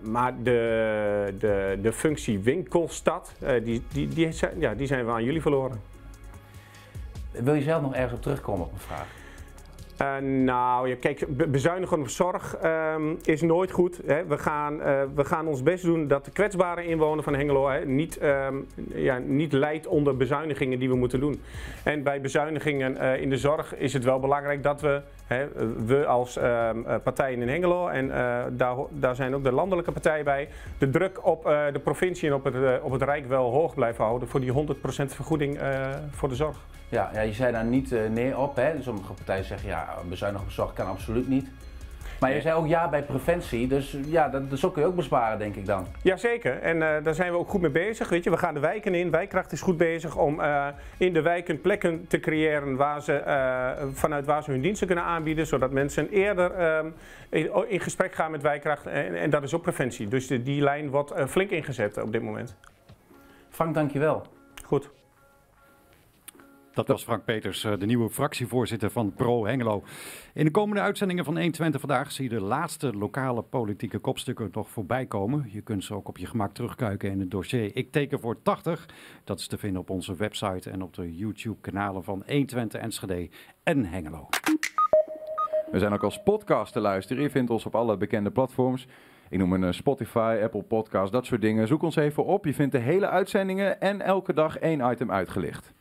[0.03, 3.33] Maar de, de, de functie winkelstad,
[3.63, 5.81] die, die, die, zijn, ja, die zijn we aan jullie verloren.
[7.31, 9.20] Wil je zelf nog ergens op terugkomen op een vraag?
[10.03, 14.01] Uh, nou, ja, kijk, be bezuinigen op zorg um, is nooit goed.
[14.07, 14.25] Hè.
[14.25, 18.23] We, gaan, uh, we gaan ons best doen dat de kwetsbare inwoner van Hengelo niet,
[18.23, 21.43] um, ja, niet leidt onder bezuinigingen die we moeten doen.
[21.83, 25.49] En bij bezuinigingen uh, in de zorg is het wel belangrijk dat we, hè,
[25.87, 26.39] we als
[27.03, 28.09] partijen in Hengelo, en
[28.57, 30.49] daar, daar zijn ook de landelijke partijen bij,
[30.79, 31.43] de druk op
[31.73, 34.75] de provincie en op het, op het Rijk wel hoog blijven houden voor die 100%
[35.07, 35.59] vergoeding
[36.11, 36.57] voor de zorg.
[36.91, 38.57] Ja, ja, je zei daar niet uh, nee op.
[38.57, 38.83] Hè?
[38.83, 41.49] Sommige partijen zeggen ja, bezuinigen op zorg kan absoluut niet.
[42.21, 45.39] Maar je zei ook ja bij preventie, dus ja, dat, zo kun je ook besparen,
[45.39, 45.87] denk ik dan.
[46.03, 48.09] Jazeker, en uh, daar zijn we ook goed mee bezig.
[48.09, 49.11] Weet je, we gaan de wijken in.
[49.11, 50.67] Wijkkracht is goed bezig om uh,
[50.97, 55.05] in de wijken plekken te creëren waar ze, uh, vanuit waar ze hun diensten kunnen
[55.05, 56.95] aanbieden, zodat mensen eerder um,
[57.29, 58.87] in, in, gesprek gaan met wijkkracht.
[58.87, 60.09] En, en dat is ook preventie.
[60.09, 62.57] Dus de, die lijn wordt flink ingezet op dit moment.
[63.51, 64.23] Frank, dankjewel.
[64.65, 64.91] Goed.
[66.81, 69.83] Dat was Frank Peters, de nieuwe fractievoorzitter van Pro Hengelo.
[70.35, 74.71] In de komende uitzendingen van 120 vandaag zie je de laatste lokale politieke kopstukken nog
[74.71, 75.49] voorbij komen.
[75.49, 78.89] Je kunt ze ook op je gemak terugkijken in het dossier Ik teken voor 80.
[79.25, 83.29] Dat is te vinden op onze website en op de YouTube-kanalen van 120 Enschede
[83.63, 84.29] en Hengelo.
[85.71, 87.23] We zijn ook als podcast te luisteren.
[87.23, 88.87] Je vindt ons op alle bekende platforms.
[89.29, 91.67] Ik noem een Spotify, Apple Podcast, dat soort dingen.
[91.67, 92.45] Zoek ons even op.
[92.45, 95.73] Je vindt de hele uitzendingen en elke dag één item uitgelicht.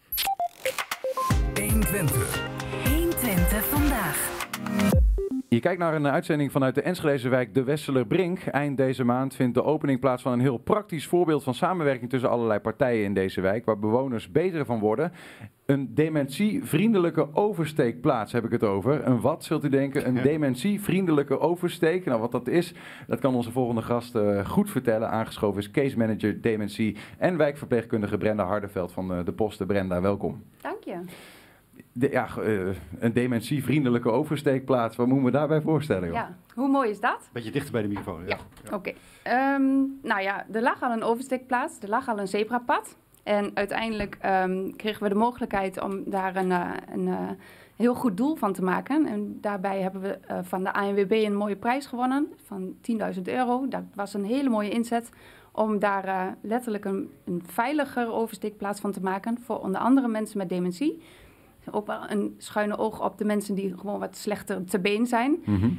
[1.90, 2.50] 120.
[2.84, 4.48] 120 vandaag.
[5.48, 8.40] Je kijkt naar een uitzending vanuit de Enschedeze wijk De Westelerbrink.
[8.40, 12.30] Eind deze maand vindt de opening plaats van een heel praktisch voorbeeld van samenwerking tussen
[12.30, 15.12] allerlei partijen in deze wijk, waar bewoners beter van worden.
[15.66, 19.06] Een dementievriendelijke oversteekplaats heb ik het over.
[19.06, 20.08] Een wat, zult u denken?
[20.08, 22.06] Een dementievriendelijke oversteek.
[22.06, 22.74] Nou, wat dat is,
[23.08, 25.10] dat kan onze volgende gast uh, goed vertellen.
[25.10, 29.68] Aangeschoven is case manager dementie en wijkverpleegkundige Brenda Hardeveld van uh, de Posten.
[29.68, 30.44] Brenda, welkom.
[30.62, 30.98] Dank je.
[31.92, 34.96] De, ja, uh, een dementievriendelijke oversteekplaats.
[34.96, 36.08] Wat moeten we daarbij voorstellen?
[36.08, 36.14] Joh?
[36.14, 37.30] Ja, hoe mooi is dat?
[37.32, 38.22] Beetje dichter bij de microfoon.
[38.22, 38.38] Ja.
[38.64, 38.76] ja.
[38.76, 38.94] Oké.
[39.24, 39.56] Okay.
[39.56, 41.80] Um, nou ja, er lag al een oversteekplaats.
[41.80, 42.98] Er lag al een zebrapad.
[43.24, 47.30] En uiteindelijk um, kregen we de mogelijkheid om daar een, uh, een uh,
[47.76, 49.06] heel goed doel van te maken.
[49.06, 52.76] En daarbij hebben we uh, van de ANWB een mooie prijs gewonnen van
[53.16, 53.68] 10.000 euro.
[53.68, 55.10] Dat was een hele mooie inzet
[55.52, 60.50] om daar letterlijk een, een veiliger oversteekplaats van te maken voor onder andere mensen met
[60.50, 61.02] dementie
[61.74, 65.40] ook wel een schuine oog op de mensen die gewoon wat slechter te been zijn.
[65.46, 65.78] Mm -hmm.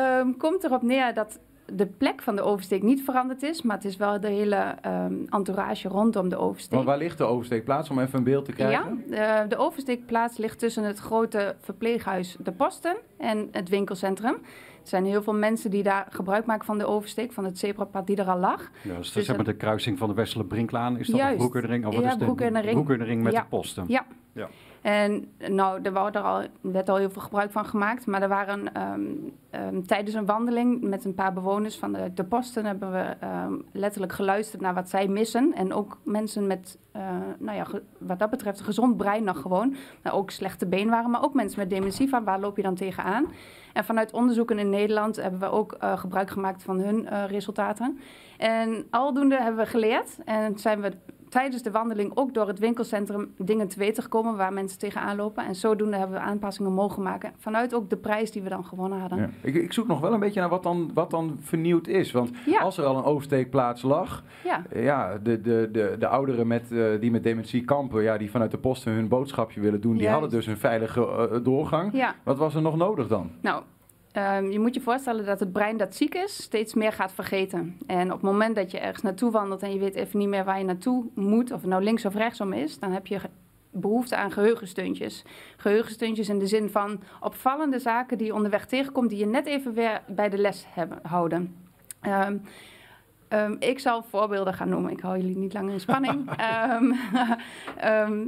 [0.00, 3.84] um, komt erop neer dat de plek van de oversteek niet veranderd is, maar het
[3.84, 6.78] is wel de hele um, entourage rondom de oversteek.
[6.78, 9.04] Maar waar ligt de oversteekplaats, om even een beeld te krijgen?
[9.10, 14.34] Ja, de, de oversteekplaats ligt tussen het grote verpleeghuis De Posten en het winkelcentrum.
[14.82, 18.06] Er zijn heel veel mensen die daar gebruik maken van de oversteek, van het zebrapad
[18.06, 18.70] die er al lag.
[18.82, 21.86] Ja, dus, dus zeg maar de kruising van de Westerle-Brinklaan, is dat de Broekerdering?
[21.86, 22.72] Of ja, is de Broekerdering.
[22.72, 23.40] Broekerdering met ja.
[23.40, 23.84] de posten?
[23.88, 24.06] Ja.
[24.32, 24.48] ja.
[24.84, 26.42] En nou, er werd, er al,
[26.86, 28.06] al heel veel gebruik van gemaakt.
[28.06, 32.24] Maar er waren um, um, tijdens een wandeling met een paar bewoners van de, de
[32.24, 32.64] posten...
[32.64, 33.16] hebben we
[33.46, 35.52] um, letterlijk geluisterd naar wat zij missen.
[35.54, 37.02] En ook mensen met, uh,
[37.38, 37.66] nou ja,
[37.98, 39.76] wat dat betreft een gezond brein nog gewoon.
[40.02, 42.08] Nou, ook slechte been waren, maar ook mensen met dementie.
[42.08, 43.26] Van waar loop je dan tegenaan?
[43.72, 47.98] En vanuit onderzoeken in Nederland hebben we ook uh, gebruik gemaakt van hun uh, resultaten.
[48.38, 50.92] En aldoende hebben we geleerd en zijn we
[51.34, 55.46] tijdens de wandeling ook door het winkelcentrum dingen te weten gekomen waar mensen tegenaan lopen.
[55.46, 57.32] En zodoende hebben we aanpassingen mogen maken.
[57.38, 59.18] Vanuit ook de prijs die we dan gewonnen hadden.
[59.18, 59.30] Ja.
[59.40, 62.12] Ik, ik, zoek nog wel een beetje naar wat dan, wat dan vernieuwd is.
[62.12, 62.60] Want ja.
[62.60, 64.62] als er al een oversteekplaats lag, ja.
[64.74, 68.50] ja de, de, de, de ouderen met, uh, die met dementie kampen, ja, die vanuit
[68.50, 70.20] de posten hun boodschapje willen doen, die Juist.
[70.20, 71.92] hadden dus een veilige uh, doorgang.
[71.92, 72.14] Ja.
[72.22, 73.30] Wat was er nog nodig dan?
[73.40, 73.62] Nou,
[74.16, 77.78] Um, je moet je voorstellen dat het brein dat ziek is steeds meer gaat vergeten.
[77.86, 80.44] En op het moment dat je ergens naartoe wandelt en je weet even niet meer
[80.44, 83.20] waar je naartoe moet, of het nou links of rechtsom is, dan heb je
[83.70, 85.24] behoefte aan geheugensteuntjes.
[85.56, 89.72] Geheugensteuntjes in de zin van opvallende zaken die je onderweg tegenkomt, die je net even
[89.72, 91.56] weer bij de les hebben, houden.
[92.02, 92.42] Um,
[93.28, 94.90] Um, ik zal voorbeelden gaan noemen.
[94.90, 96.24] Ik hou jullie niet lang in spanning.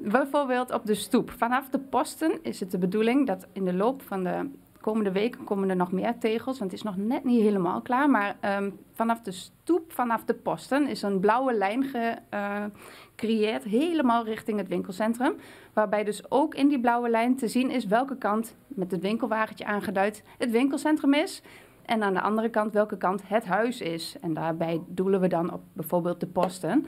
[0.12, 1.30] bijvoorbeeld op de stoep.
[1.30, 4.50] Vanaf de posten is het de bedoeling dat in de loop van de
[4.86, 8.10] komende weken komen er nog meer tegels, want het is nog net niet helemaal klaar.
[8.10, 14.58] Maar um, vanaf de stoep, vanaf de posten, is een blauwe lijn gecreëerd, helemaal richting
[14.58, 15.34] het winkelcentrum.
[15.72, 19.64] Waarbij dus ook in die blauwe lijn te zien is welke kant, met het winkelwagentje
[19.64, 21.42] aangeduid, het winkelcentrum is.
[21.84, 24.16] En aan de andere kant welke kant het huis is.
[24.20, 26.86] En daarbij doelen we dan op bijvoorbeeld de posten.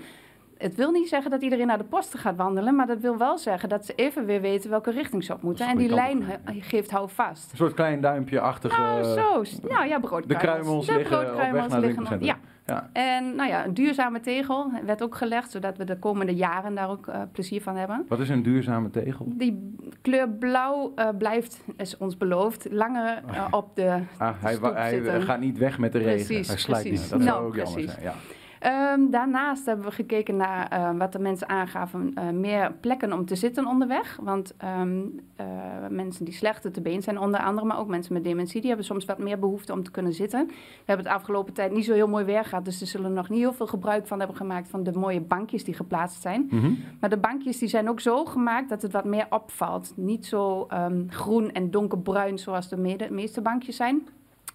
[0.58, 3.38] Het wil niet zeggen dat iedereen naar de posten gaat wandelen, maar dat wil wel
[3.38, 5.66] zeggen dat ze even weer weten welke richting ze op moeten.
[5.68, 6.24] En die lijn
[6.60, 7.50] geeft hou vast.
[7.50, 8.80] Een soort klein duimpje-achtige...
[8.80, 9.42] Nou, zo.
[9.68, 10.26] Nou ja, broodkruimels.
[10.26, 12.22] De kruimels de liggen op weg naar winkelcentrum.
[12.28, 12.36] Ja.
[12.66, 12.88] Ja.
[12.92, 16.90] En nou ja, een duurzame tegel werd ook gelegd, zodat we de komende jaren daar
[16.90, 18.04] ook eh, plezier van hebben.
[18.08, 19.26] Wat is een duurzame tegel?
[19.28, 24.74] Die kleur blauw eh, blijft, is ons beloofd, langer eh, op de Ah, hij, stoep
[24.74, 25.22] hij zitten.
[25.22, 26.26] gaat niet weg met de regen.
[26.26, 27.00] Precies, hij slijt precies.
[27.00, 27.10] niet.
[27.10, 27.92] Dat Nou, zou ook jammer precies.
[27.92, 28.04] zijn.
[28.04, 28.14] Ja.
[28.58, 33.24] Ehm, daarnaast hebben we gekeken naar eh, wat de mensen aangaven, eh, meer plekken om
[33.24, 34.18] te zitten onderweg.
[34.22, 35.00] Want ehm,
[35.36, 35.46] eh,
[35.90, 38.86] mensen die slechter te been zijn onder andere, maar ook mensen met dementie, die hebben
[38.86, 40.46] soms wat meer behoefte om te kunnen zitten.
[40.46, 40.54] We
[40.84, 43.38] hebben het afgelopen tijd niet zo heel mooi weer gehad, dus er zullen nog niet
[43.38, 46.46] heel veel gebruik van hebben gemaakt van de mooie bankjes die geplaatst zijn.
[46.50, 46.72] Mhm.
[47.00, 49.92] Maar de bankjes die zijn ook zo gemaakt dat het wat meer opvalt.
[49.96, 54.06] Niet zo ehm, groen en donkerbruin zoals de meeste bankjes zijn.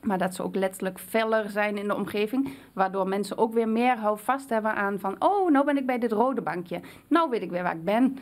[0.04, 2.54] Maar dat ze ook letterlijk feller zijn in de omgeving.
[2.74, 5.16] Waardoor mensen ook weer meer houvast hebben aan van...
[5.20, 6.82] oh, nou ben ik bij dit rode bankje.
[7.08, 8.18] Nou weet ik weer waar ik ben.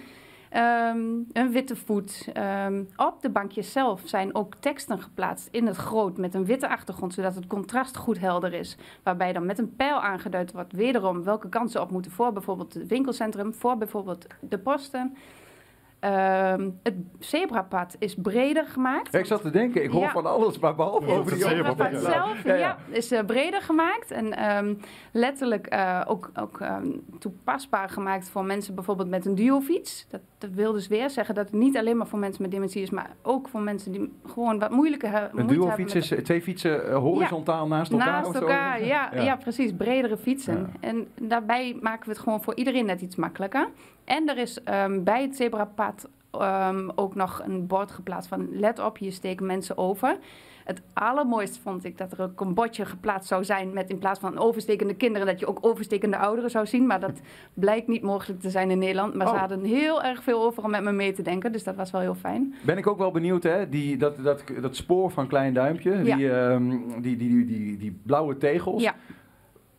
[0.52, 1.00] Ehm,
[1.32, 2.30] een witte voet.
[2.34, 6.70] Ehm, op de bankjes zelf zijn ook teksten geplaatst in het groot met een witte
[6.70, 8.78] achtergrond, zodat het contrast goed helder is.
[9.04, 12.88] Waarbij dan met een pijl aangeduid wordt wederom welke kansen op moeten voor bijvoorbeeld het
[12.88, 15.16] winkelcentrum, voor bijvoorbeeld de posten.
[16.02, 19.12] Ehm, het zebrapad is breder gemaakt.
[19.12, 20.12] Ja, ik zat te denken, ik hoor Ja.
[20.12, 21.88] van alles, maar behalve Ja, over die het zebrapad.
[21.92, 24.74] zebrapad zelf ja, is eh, breder gemaakt en ehm,
[25.12, 26.88] letterlijk eh, ook, ook ehm,
[27.20, 30.06] toepasbaar gemaakt voor mensen bijvoorbeeld met een duofiets.
[30.10, 32.82] Dat, dat wil dus weer zeggen dat het niet alleen maar voor mensen met dementie
[32.82, 36.42] is, maar ook voor mensen die gewoon wat moeilijker he- Een hebben duofiets is twee
[36.42, 38.08] fietsen eh, horizontaal naast elkaar?
[38.12, 38.42] Naast of zo?
[38.42, 39.36] elkaar, ja, ja.
[39.36, 39.74] precies.
[39.78, 40.74] Bredere fietsen.
[40.80, 43.68] En daarbij maken we het gewoon voor iedereen net iets makkelijker.
[44.04, 48.48] En er is ehm, bij het zebrapad ehm, ook nog een bord geplaatst van...
[48.60, 50.18] let op, hier steken mensen over.
[50.66, 53.74] Het allermooiste vond ik dat er ook een bordje geplaatst zou zijn...
[53.74, 55.28] met in plaats van overstekende kinderen...
[55.28, 56.86] dat je ook overstekende ouderen zou zien.
[56.88, 57.20] Maar dat
[57.54, 59.14] blijkt niet mogelijk te zijn in Nederland.
[59.14, 59.40] Maar ze Oh.
[59.40, 61.52] hadden heel erg veel over om met me mee te denken.
[61.52, 62.54] Dus dat was wel heel fijn.
[62.66, 63.70] Ben ik ook wel benieuwd, hè?
[63.70, 66.16] Die, dat, dat, dat spoor van Klein Duimpje, Ja.
[66.16, 66.70] die, ehm,
[67.02, 68.82] die, die, die, die, die blauwe tegels.
[68.84, 68.96] Ja.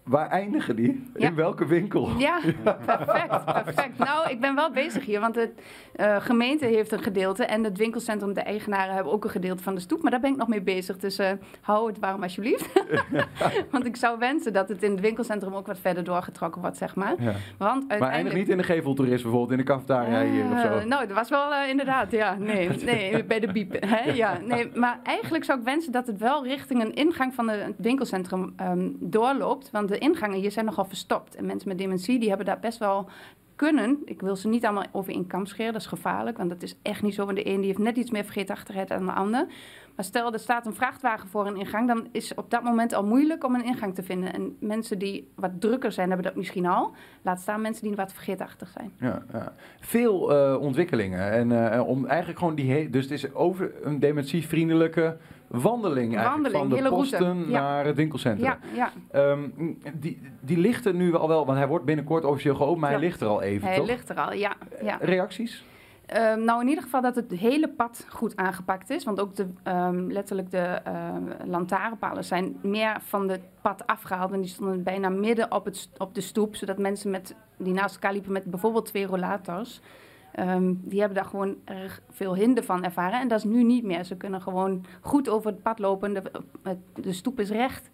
[0.03, 1.11] Waar eindigen die?
[1.15, 1.29] Ja.
[1.29, 2.11] In welke winkel?
[2.19, 2.41] Ja,
[2.87, 3.99] perfect, perfect.
[3.99, 5.51] Nou, ik ben wel bezig hier, want de
[5.93, 9.75] eh, gemeente heeft een gedeelte en het winkelcentrum, de eigenaren, hebben ook een gedeelte van
[9.75, 10.03] de stoep.
[10.03, 11.31] Maar daar ben ik nog mee bezig, dus eh,
[11.61, 12.85] hou het warm alsjeblieft.
[13.71, 16.95] want ik zou wensen dat het in het winkelcentrum ook wat verder doorgetrokken wordt, zeg
[16.95, 17.15] maar.
[17.23, 17.33] Ja.
[17.59, 20.67] Want Maar eindig niet in de geveltoerist bijvoorbeeld, in de cafetaria hier of zo.
[20.67, 22.35] Eh, nou, dat was wel eh, inderdaad, ja.
[22.35, 23.77] Nee, nee bij de biep.
[23.87, 24.11] Hè?
[24.11, 27.75] Ja, nee, maar eigenlijk zou ik wensen dat het wel richting een ingang van het
[27.77, 29.71] winkelcentrum ehm, doorloopt.
[29.71, 31.35] Want de ingangen hier zijn nogal verstopt.
[31.35, 33.09] En mensen met dementie die hebben daar best wel
[33.57, 33.99] kunnen.
[34.05, 36.37] Ik wil ze niet allemaal over in kam scheren, dat is gevaarlijk.
[36.37, 37.25] Want dat is echt niet zo.
[37.25, 39.47] Want de een die heeft net iets meer vergeetachtigheid dan de ander.
[39.97, 43.05] Maar stel, er staat een vrachtwagen voor een ingang, dan is op dat moment al
[43.05, 44.33] moeilijk om een ingang te vinden.
[44.33, 46.95] En mensen die wat drukker zijn, hebben dat misschien al.
[47.23, 48.93] Laat staan mensen die wat vergeetachtig zijn.
[48.99, 49.53] Ja, ja.
[49.81, 51.31] Veel eh, ontwikkelingen.
[51.31, 55.17] En eh, om eigenlijk gewoon die Dus het is over een dementievriendelijke
[55.53, 56.55] wandeling eigenlijk.
[56.55, 57.17] Wandeling, van de route.
[57.17, 58.47] posten naar het winkelcentrum.
[58.47, 58.93] Ja, ja.
[59.11, 59.49] Ehm,
[59.95, 62.99] die, die ligt er nu al wel, want hij wordt binnenkort officieel geopend, maar hij
[62.99, 63.87] ligt er al even, Hij toch?
[63.87, 64.55] ligt er al, ja.
[64.83, 64.99] ja.
[65.01, 65.65] Reacties?
[66.07, 69.05] Ehm, nou, in ieder geval dat het hele pad goed aangepakt is.
[69.05, 74.33] Want ook de, ehm, letterlijk de ehm, lantaarnpalen zijn meer van het pad afgehaald.
[74.33, 76.57] En die stonden bijna midden op, het, op de stoep.
[76.57, 79.81] Zodat mensen met, die naast elkaar liepen met bijvoorbeeld twee rollators...
[80.35, 83.21] ehm, die hebben daar gewoon erg veel hinder van ervaren.
[83.21, 84.05] En dat is nu niet meer.
[84.05, 86.15] Ze kunnen gewoon goed over het pad lopen.
[86.15, 86.23] De,
[86.95, 87.91] de stoep is recht.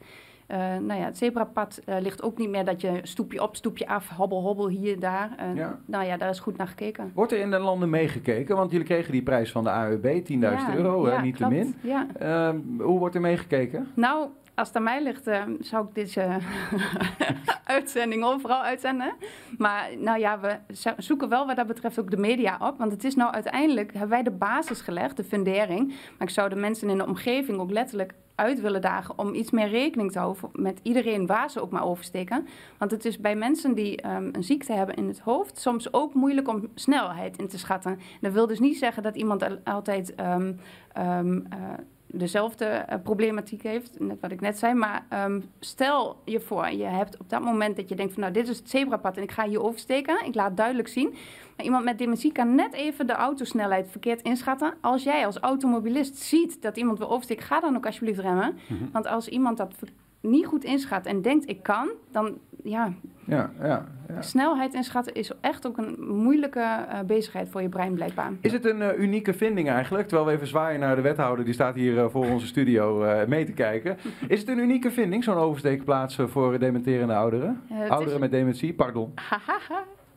[0.49, 3.87] Eh, nou ja, het zebrapad eh, ligt ook niet meer dat je stoepje op, stoepje
[3.89, 5.35] af, hobbel, hobbel, hier, daar.
[5.37, 5.79] Eh, Ja.
[5.85, 7.11] Nou ja, daar is goed naar gekeken.
[7.15, 8.57] Wordt er in de landen meegekeken?
[8.57, 11.75] Want jullie kregen die prijs van de AUB, 10.000 Ja, euro, ja, niet te min.
[12.19, 13.89] Ehm, hoe wordt er meegekeken?
[13.95, 14.29] Nou,
[14.59, 16.29] als het aan mij ligt, eh, zou ik deze
[17.65, 19.13] uitzending overal uitzenden.
[19.59, 22.79] Maar nou ja, we zo- zoeken wel wat dat betreft ook de media op.
[22.79, 25.87] Want het is nou uiteindelijk, hebben wij de basis gelegd, de fundering.
[25.89, 29.51] Maar ik zou de mensen in de omgeving ook letterlijk uit willen dagen om iets
[29.51, 32.47] meer rekening te houden met iedereen waar ze ook maar oversteken.
[32.79, 36.15] Want het is bij mensen die ehm, een ziekte hebben in het hoofd soms ook
[36.15, 37.99] moeilijk om snelheid in te schatten.
[38.21, 40.53] Dat wil dus niet zeggen dat iemand al- altijd ehm,
[40.93, 41.59] ehm, eh,
[42.11, 44.75] dezelfde eh, problematiek heeft, net wat ik net zei.
[44.75, 48.35] Maar ehm, stel je voor, je hebt op dat moment dat je denkt van nou
[48.35, 50.27] dit is het zebrapad en ik ga hier oversteken.
[50.27, 51.15] Ik laat duidelijk zien.
[51.57, 54.75] Maar iemand met dementie kan net even de autosnelheid verkeerd inschatten.
[54.81, 58.59] Als jij als automobilist ziet dat iemand wil oversteken, ga dan ook alsjeblieft remmen.
[58.67, 58.85] Mhm.
[58.93, 59.75] Want als iemand dat
[60.21, 62.93] niet goed inschat en denkt ik kan, dan ja,
[63.25, 64.23] Ja, ja, ja.
[64.23, 68.33] snelheid inschatten is echt ook een moeilijke eh, bezigheid voor je brein blijkbaar.
[68.41, 70.09] Is het een eh, unieke vinding eigenlijk?
[70.09, 73.45] Terwijl we even zwaaien naar de wethouder, die staat hier eh, voor onze studio mee
[73.45, 73.97] te kijken.
[74.29, 77.61] Is het een unieke vinding, zo'n oversteekplaats voor dementerende ouderen?
[77.89, 79.13] Ouderen is- met dementie, pardon.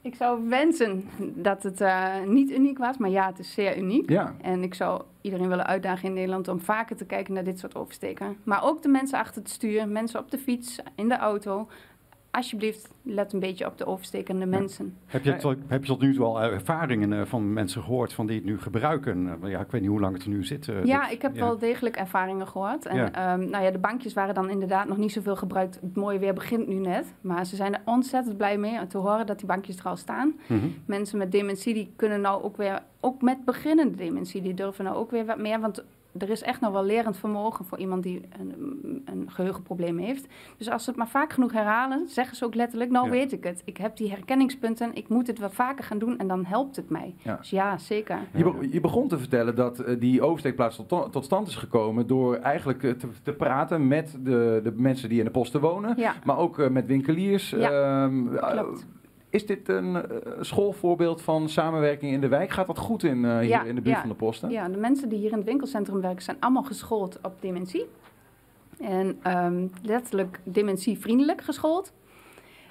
[0.04, 4.10] Ik zou wensen dat het eh, niet uniek was, maar ja, het is zeer uniek.
[4.10, 4.36] Ja.
[4.42, 7.76] En ik zou iedereen willen uitdagen in Nederland om vaker te kijken naar dit soort
[7.76, 8.38] oversteken.
[8.44, 11.68] Maar ook de mensen achter het stuur, mensen op de fiets, in de auto.
[12.32, 14.98] Alsjeblieft, let een beetje op de overstekende mensen.
[15.06, 18.26] Heb je, tot, heb je tot nu toe al ervaringen eh, van mensen gehoord van
[18.28, 19.40] die het nu gebruiken?
[19.44, 20.68] Eh, Ja, ik weet niet hoe lang het er nu zit.
[20.68, 21.12] eh, Ja, dit.
[21.12, 21.42] ik heb Ja.
[21.42, 22.86] wel degelijk ervaringen gehoord.
[22.86, 23.12] En Ja.
[23.12, 25.80] ehm, nou ja, de bankjes waren dan inderdaad nog niet zoveel gebruikt.
[25.82, 27.14] Het mooie weer begint nu net.
[27.22, 30.34] Maar ze zijn er ontzettend blij mee te horen dat die bankjes er al staan.
[30.48, 30.68] Mhm.
[30.86, 34.98] Mensen met dementie die kunnen nou ook weer, ook met beginnende dementie, die durven nou
[34.98, 35.60] ook weer wat meer.
[35.60, 35.84] Want
[36.18, 40.28] er is echt nog wel lerend vermogen voor iemand die een, een geheugenprobleem heeft.
[40.58, 43.12] Dus als ze het maar vaak genoeg herhalen, zeggen ze ook letterlijk, nou Ja.
[43.12, 43.62] weet ik het.
[43.66, 46.90] Ik heb die herkenningspunten, ik moet het wat vaker gaan doen en dan helpt het
[46.90, 47.16] mij.
[47.24, 47.36] Ja.
[47.36, 48.18] Dus ja, zeker.
[48.36, 52.08] Je, be- je begon te vertellen dat eh, die oversteekplaats tot, tot stand is gekomen
[52.08, 55.94] door eigenlijk eh, te, te praten met de, de mensen die in de posten wonen,
[55.98, 56.14] Ja.
[56.24, 57.54] maar ook eh, met winkeliers.
[57.54, 58.86] Ehm, eh, klopt.
[59.32, 62.50] Is dit een eh, schoolvoorbeeld van samenwerking in de wijk?
[62.50, 64.02] Gaat dat goed in, eh, hier Ja, in de buurt ja.
[64.02, 64.50] van de posten?
[64.50, 67.86] Ja, de mensen die hier in het winkelcentrum werken zijn allemaal geschoold op dementie.
[68.80, 71.94] En ehm, letterlijk dementievriendelijk geschoold.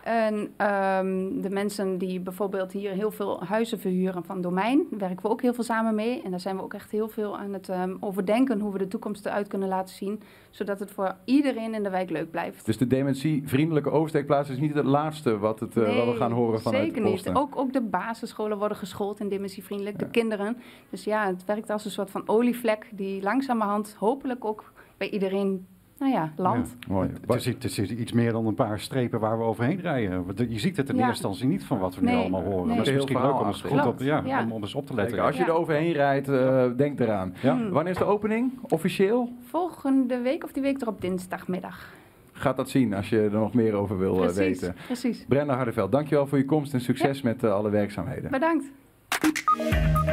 [0.04, 5.28] En ehm, de mensen die bijvoorbeeld hier heel veel huizen verhuren van domein, werken we
[5.28, 6.22] ook heel veel samen mee.
[6.22, 8.88] En daar zijn we ook echt heel veel aan het ehm, overdenken hoe we de
[8.88, 10.22] toekomst eruit kunnen laten zien.
[10.50, 12.66] Zodat het voor iedereen in de wijk leuk blijft.
[12.66, 16.60] Dus de dementievriendelijke oversteekplaats is niet het laatste wat, het, eh, wat we gaan horen
[16.60, 17.30] vanuit zeker niet.
[17.32, 20.56] Ook, ook de basisscholen worden geschoold in dementievriendelijk, de kinderen.
[20.90, 25.66] Dus ja, het werkt als een soort van olievlek die langzamerhand hopelijk ook bij iedereen,
[26.00, 26.76] nou ja, landt.
[26.88, 27.10] Mooi.
[27.26, 30.24] Het is, het is iets meer dan een paar strepen waar we overheen rijden.
[30.26, 31.06] Want Je ziet het in Ja.
[31.06, 32.56] eerste instantie niet van wat we nu allemaal horen.
[32.56, 32.66] nee.
[32.66, 34.42] Maar het is Heel misschien leuk om eens, goed op, ja, ja.
[34.42, 35.14] Om, om eens op te letten.
[35.14, 35.48] Kijk, als je Ja.
[35.48, 37.34] er overheen rijdt, eh, denk eraan.
[37.42, 37.68] Ja.
[37.70, 38.52] Wanneer is de opening?
[38.68, 39.32] Officieel?
[39.48, 41.92] Volgende week of die week erop dinsdagmiddag.
[42.32, 44.74] Gaat dat zien als je er nog meer over wil eh, Precies, weten.
[44.86, 45.24] precies.
[45.28, 48.30] Brenda Hardeveld, dankjewel voor je komst en succes met eh, alle werkzaamheden.
[48.30, 48.64] Bedankt.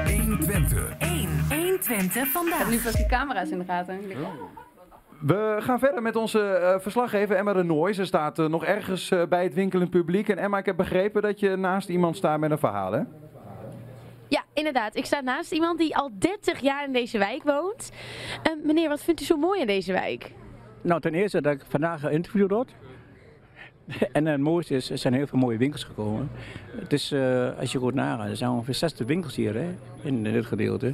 [0.06, 0.96] 120.
[1.00, 1.28] 1.
[1.50, 2.58] 120 Ik vandaag.
[2.58, 4.00] heb nu vast die camera's in de gaten.
[4.08, 4.18] Denk,
[5.20, 7.94] We gaan verder met onze eh, verslaggever Emma de Nooy.
[7.94, 10.30] Ze staat eh, nog ergens eh, bij het winkelend publiek.
[10.30, 13.02] En Emma, ik heb begrepen dat je naast iemand staat met een verhaal, hè?
[14.28, 14.96] Ja, inderdaad.
[14.96, 17.92] Ik sta naast iemand die al 30 jaar in deze wijk woont.
[18.64, 20.32] Meneer, wat vindt u zo mooi in deze wijk?
[20.82, 22.74] Nou, ten eerste dat ik vandaag geïnterviewd word.
[24.12, 26.30] En het mooiste is, er zijn heel veel mooie winkels gekomen.
[26.80, 30.24] Het is, eh, als je goed nagaat, er zijn ongeveer 60 winkels hier hè, in
[30.24, 30.94] dit gedeelte.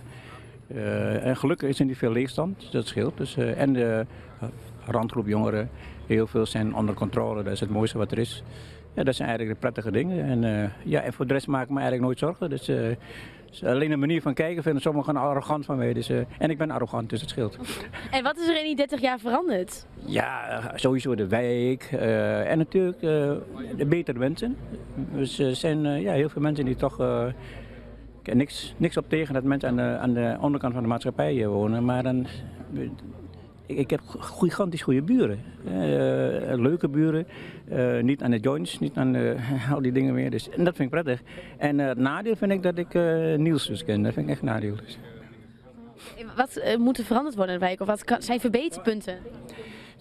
[0.74, 3.18] Eh, en gelukkig is er niet veel leegstand, dat scheelt.
[3.18, 4.06] Dus, eh, en de
[4.40, 4.48] eh,
[4.86, 5.70] randgroep jongeren,
[6.08, 8.44] heel veel zijn onder controle, dat is het mooiste wat er is.
[8.94, 10.26] Ja, dat zijn eigenlijk de prettige dingen.
[10.26, 12.50] En, ja, en voor de rest maak ik me eigenlijk nooit zorgen.
[12.50, 12.66] Dus,
[13.50, 15.94] dus alleen de manier van kijken vinden sommigen arrogant van mij.
[15.94, 17.58] Dus, en ik ben arrogant, dus het scheelt.
[18.12, 19.86] En wat is er in die 30 jaar veranderd?
[20.06, 24.58] Ja, sowieso de wijk en natuurlijk de betere mensen.
[25.14, 26.98] Dus er zijn ja, heel veel mensen die toch...
[28.32, 31.48] niks, niks op tegen dat mensen aan de, aan de onderkant van de maatschappij eh,
[31.48, 31.86] wonen.
[31.86, 32.28] Maar dan,
[33.66, 35.40] ik, heb gigantisch goede buren.
[35.66, 37.28] Eh, leuke buren.
[37.70, 39.16] Eh, niet aan de joints, niet aan
[39.74, 40.32] al die dingen meer.
[40.32, 41.28] Dus, en dat vind ik prettig.
[41.58, 42.94] En het nadeel vind ik dat ik
[43.40, 44.04] Niels dus ken.
[44.04, 44.76] Dat vind ik echt nadeel.
[44.76, 44.98] Dus.
[46.36, 47.82] Wat moet er veranderd worden in de wijk?
[47.82, 49.18] Of wat zijn verbeterpunten?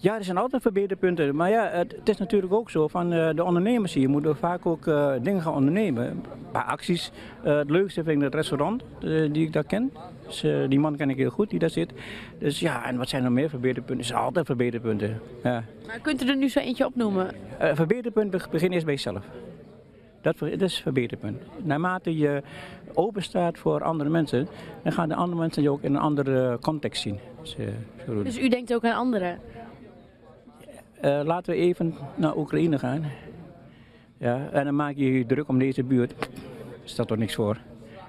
[0.03, 1.35] Ja, er zijn altijd verbeterpunten.
[1.35, 4.65] Maar ja, het, het is natuurlijk ook zo van eh, de ondernemers hier moeten vaak
[4.65, 6.09] ook eh, dingen gaan ondernemen.
[6.09, 7.11] Een paar acties.
[7.43, 8.83] Eh, het leukste vind ik het restaurant
[9.31, 9.93] die ik daar ken.
[10.25, 11.93] Dus, die man ken ik heel goed die daar zit.
[12.37, 13.99] Dus ja, en wat zijn er meer verbeterpunten?
[13.99, 15.19] Er zijn altijd verbeterpunten.
[15.43, 15.63] Ja.
[15.87, 17.27] Maar kunt u er nu zo eentje opnoemen?
[17.59, 19.23] Verbeterpunt be- begin eerst bij jezelf.
[20.21, 21.41] Dat, is een verbeterpunt.
[21.63, 22.41] Naarmate je
[22.93, 24.47] open staat voor andere mensen,
[24.83, 27.19] dan gaan de andere mensen je ook in een andere context zien.
[27.41, 27.55] Dus.
[28.23, 29.39] Dus u denkt ook aan anderen?
[31.03, 33.05] Eh, laten we even naar Oekraïne gaan.
[34.17, 36.13] Ja, en dan maak je je druk om deze buurt.
[36.83, 37.57] Stelt er niks voor.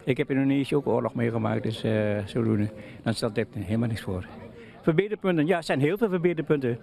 [0.05, 2.69] Ik heb in Indonesië ook oorlog meegemaakt, dus eh zodoende.
[3.03, 4.27] Dan stelt dit helemaal niks voor.
[4.83, 6.79] Verbeterpunten, ja, er zijn heel veel verbeterpunten.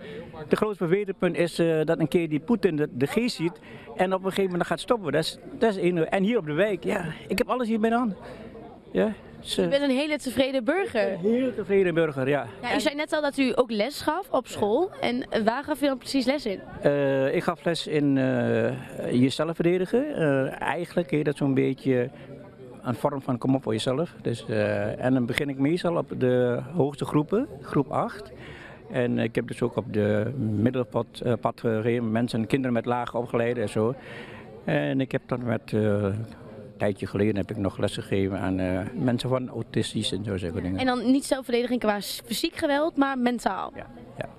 [0.48, 3.60] De grootste verbeterpunt is eh, dat een keer die Poetin de, de geest ziet
[3.96, 5.12] en op een gegeven moment gaat stoppen.
[5.12, 5.94] Dat is, dat is.
[6.04, 8.14] En hier op de wijk, ja, ik heb alles hier bij de.
[8.92, 9.14] Ja,
[9.60, 11.12] U bent een hele tevreden burger.
[11.12, 12.48] Een heel tevreden burger, ja.
[12.62, 14.92] Ja, u zei net al dat u ook les gaf op school.
[15.02, 16.60] En waar gaf u dan precies les in?
[16.82, 20.16] Eh, ik gaf les in eh, jezelf verdedigen.
[20.16, 22.10] Eh, eigenlijk heet dat zo'n beetje
[22.82, 24.14] een vorm van kom op voor jezelf.
[24.22, 24.46] Dus,
[24.98, 28.32] en dan begin ik meestal op de hoogste groepen, groep 8.
[28.92, 33.64] En ik heb dus ook op de middelpad pad gereden, mensen, kinderen met lage opgeleiden
[33.64, 33.96] en zo.
[34.64, 35.74] En ik heb dan met,
[36.82, 40.62] tijdje geleden heb ik nog les gegeven aan eh, mensen van autistisch en zo zulke
[40.62, 40.80] dingen.
[40.80, 43.72] En dan niet zelfverdediging qua fysiek geweld, maar mentaal.
[43.76, 43.90] Ja.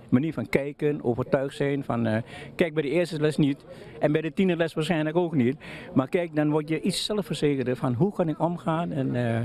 [0.08, 2.22] Manier van kijken, overtuigd zijn van, eh,
[2.54, 3.64] kijk bij de eerste les niet
[4.00, 5.56] en bij de tiende les waarschijnlijk ook niet.
[5.94, 8.92] Maar kijk, dan word je iets zelfverzekerder van hoe kan ik omgaan.
[8.92, 9.36] En, eh,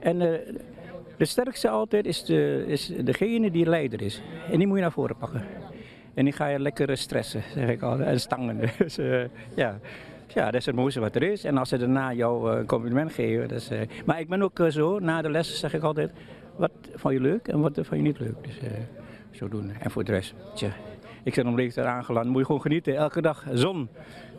[0.00, 0.18] en
[1.16, 4.22] de sterkste altijd is, de, is degene die leider is.
[4.50, 5.42] En die moet je naar voren pakken.
[6.14, 8.00] En die ga je lekker stressen, zeg ik al.
[8.00, 8.60] En stangen.
[8.78, 9.24] Dus uh,
[9.54, 9.80] ja.
[10.34, 11.44] Ja, dat is het mooiste wat er is.
[11.44, 13.48] En als ze daarna jou een compliment geven.
[13.48, 13.70] Dus,
[14.04, 16.10] maar ik ben ook zo, na de lessen zeg ik altijd,
[16.56, 18.36] wat vond je leuk en wat vond je niet leuk.
[18.42, 18.70] Dus
[19.30, 19.72] zo doen.
[19.80, 20.72] En voor de rest, tja,
[21.22, 22.26] ik zit om leeftijd aangeland.
[22.26, 23.88] Moet je gewoon genieten, elke dag zon,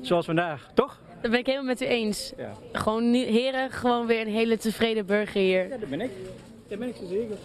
[0.02, 1.00] zoals vandaag, toch?
[1.22, 2.34] Dat ben ik helemaal met u eens.
[2.38, 2.52] Ja.
[2.72, 5.68] Gewoon, heren, gewoon weer een hele tevreden burger hier.
[5.68, 6.12] Ja, dat ben ik.
[6.68, 7.36] Dat ben ik zo zeker.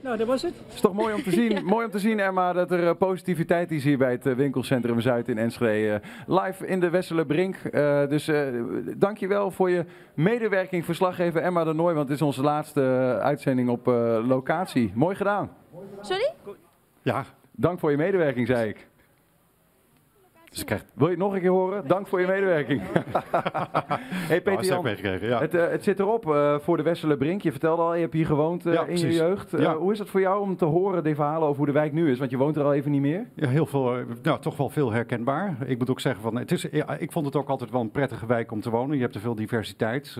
[0.00, 0.54] Nou, dat was het.
[0.64, 3.70] Het is toch mooi om te zien, mooi om te zien Emma, dat er positiviteit
[3.70, 6.00] is hier bij het winkelcentrum Zuid in Enschede.
[6.26, 7.56] live in de Wessele Brink.
[7.72, 8.48] Uh, dus uh,
[8.96, 9.84] dankjewel voor je
[10.14, 12.80] medewerking, verslaggever Emma de Nooy, want het is onze laatste
[13.22, 14.92] uitzending op uh, locatie.
[14.94, 15.50] Mooi gedaan.
[16.00, 16.32] Sorry?
[17.02, 18.86] Ja, dank voor je medewerking, zei ik.
[20.50, 21.86] Dus wil je het nog een keer horen?
[21.86, 22.82] Dank voor je medewerking.
[24.30, 25.40] hey Peter Jan, ja.
[25.40, 27.42] het, uh, het, zit erop uh, voor de Wessele Brink.
[27.42, 29.50] Je vertelde al, je hebt hier gewoond uh, ja, in je jeugd.
[29.50, 29.76] Ja.
[29.76, 32.10] hoe is het voor jou om te horen, die verhalen over hoe de wijk nu
[32.10, 32.18] is?
[32.18, 33.26] Want je woont er al even niet meer.
[33.34, 35.56] Ja, heel veel, nou, toch wel veel herkenbaar.
[35.66, 36.64] Ik moet ook zeggen, van, het is,
[36.98, 38.96] ik vond het ook altijd wel een prettige wijk om te wonen.
[38.96, 40.16] Je hebt er veel diversiteit.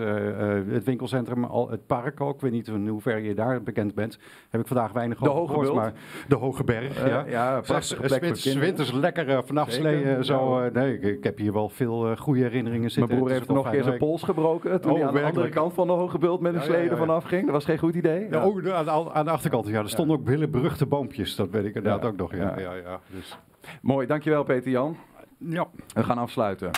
[0.68, 2.34] het winkelcentrum, al, het park ook.
[2.34, 4.18] Ik weet niet in hoeverre je daar bekend bent.
[4.50, 5.74] Heb ik vandaag weinig de over gehoord.
[5.74, 5.92] Maar
[6.28, 7.24] de Hoge Berg, ja.
[7.26, 10.17] ja prachtige plek Winters, winters lekker vanaf sleeën.
[10.24, 13.08] Zo, uh, nee, ik, ik, heb hier wel veel uh, goede herinneringen zitten.
[13.08, 15.34] Mijn broer heeft nog een keer zijn pols gebroken toen oh, hij aan werkelijk?
[15.34, 16.96] de andere kant van de hoge bult met een ja, slede ja, ja.
[16.96, 17.42] vanaf ging.
[17.42, 18.26] Dat was geen goed idee.
[18.30, 19.78] Ja, Ook aan, de, aan de achterkant, ja.
[19.78, 22.34] Er stonden ook hele beruchte boompjes, dat weet ik inderdaad ook nog.
[22.34, 23.38] Ja, ja, ja, dus.
[23.82, 24.96] Mooi, dankjewel Peter Jan.
[25.38, 25.66] Ja.
[25.94, 26.70] We gaan afsluiten.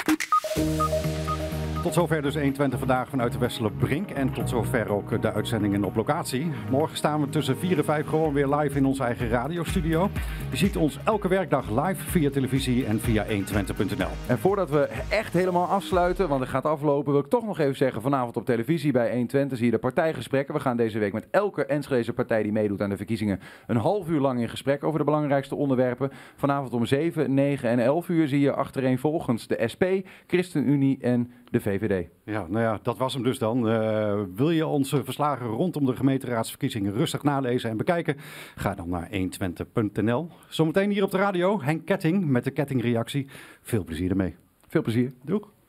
[1.83, 4.11] Tot zover dus 120 vandaag vanuit de Wessele Brink.
[4.11, 6.51] En tot zover ook de uitzendingen op locatie.
[6.71, 10.11] Morgen staan we tussen 4 en 5 gewoon weer live in onze eigen radiostudio.
[10.51, 14.09] Je ziet ons elke werkdag live via televisie en via 120.nl.
[14.27, 17.77] En voordat we echt helemaal afsluiten, want het gaat aflopen, wil ik toch nog even
[17.77, 20.55] zeggen: vanavond op televisie bij 120 zie je de partijgesprekken.
[20.55, 24.09] We gaan deze week met elke Enschedeze partij die meedoet aan de verkiezingen een half
[24.09, 26.11] uur lang in gesprek over de belangrijkste onderwerpen.
[26.37, 29.85] Vanavond om 7, 9 en 11 uur zie je achtereenvolgens de SP,
[30.27, 32.09] ChristenUnie en de VVD.
[32.25, 33.69] Ja, nou ja, dat was hem dus dan.
[33.69, 38.17] Uh, wil je onze verslagen rondom de gemeenteraadsverkiezingen rustig nalezen en bekijken?
[38.55, 40.29] Ga dan naar 120.nl.
[40.49, 43.27] Zometeen hier op de radio Henk Ketting met de kettingreactie.
[43.61, 44.37] Veel plezier ermee.
[44.69, 45.13] Veel plezier.
[45.23, 45.60] Doeg.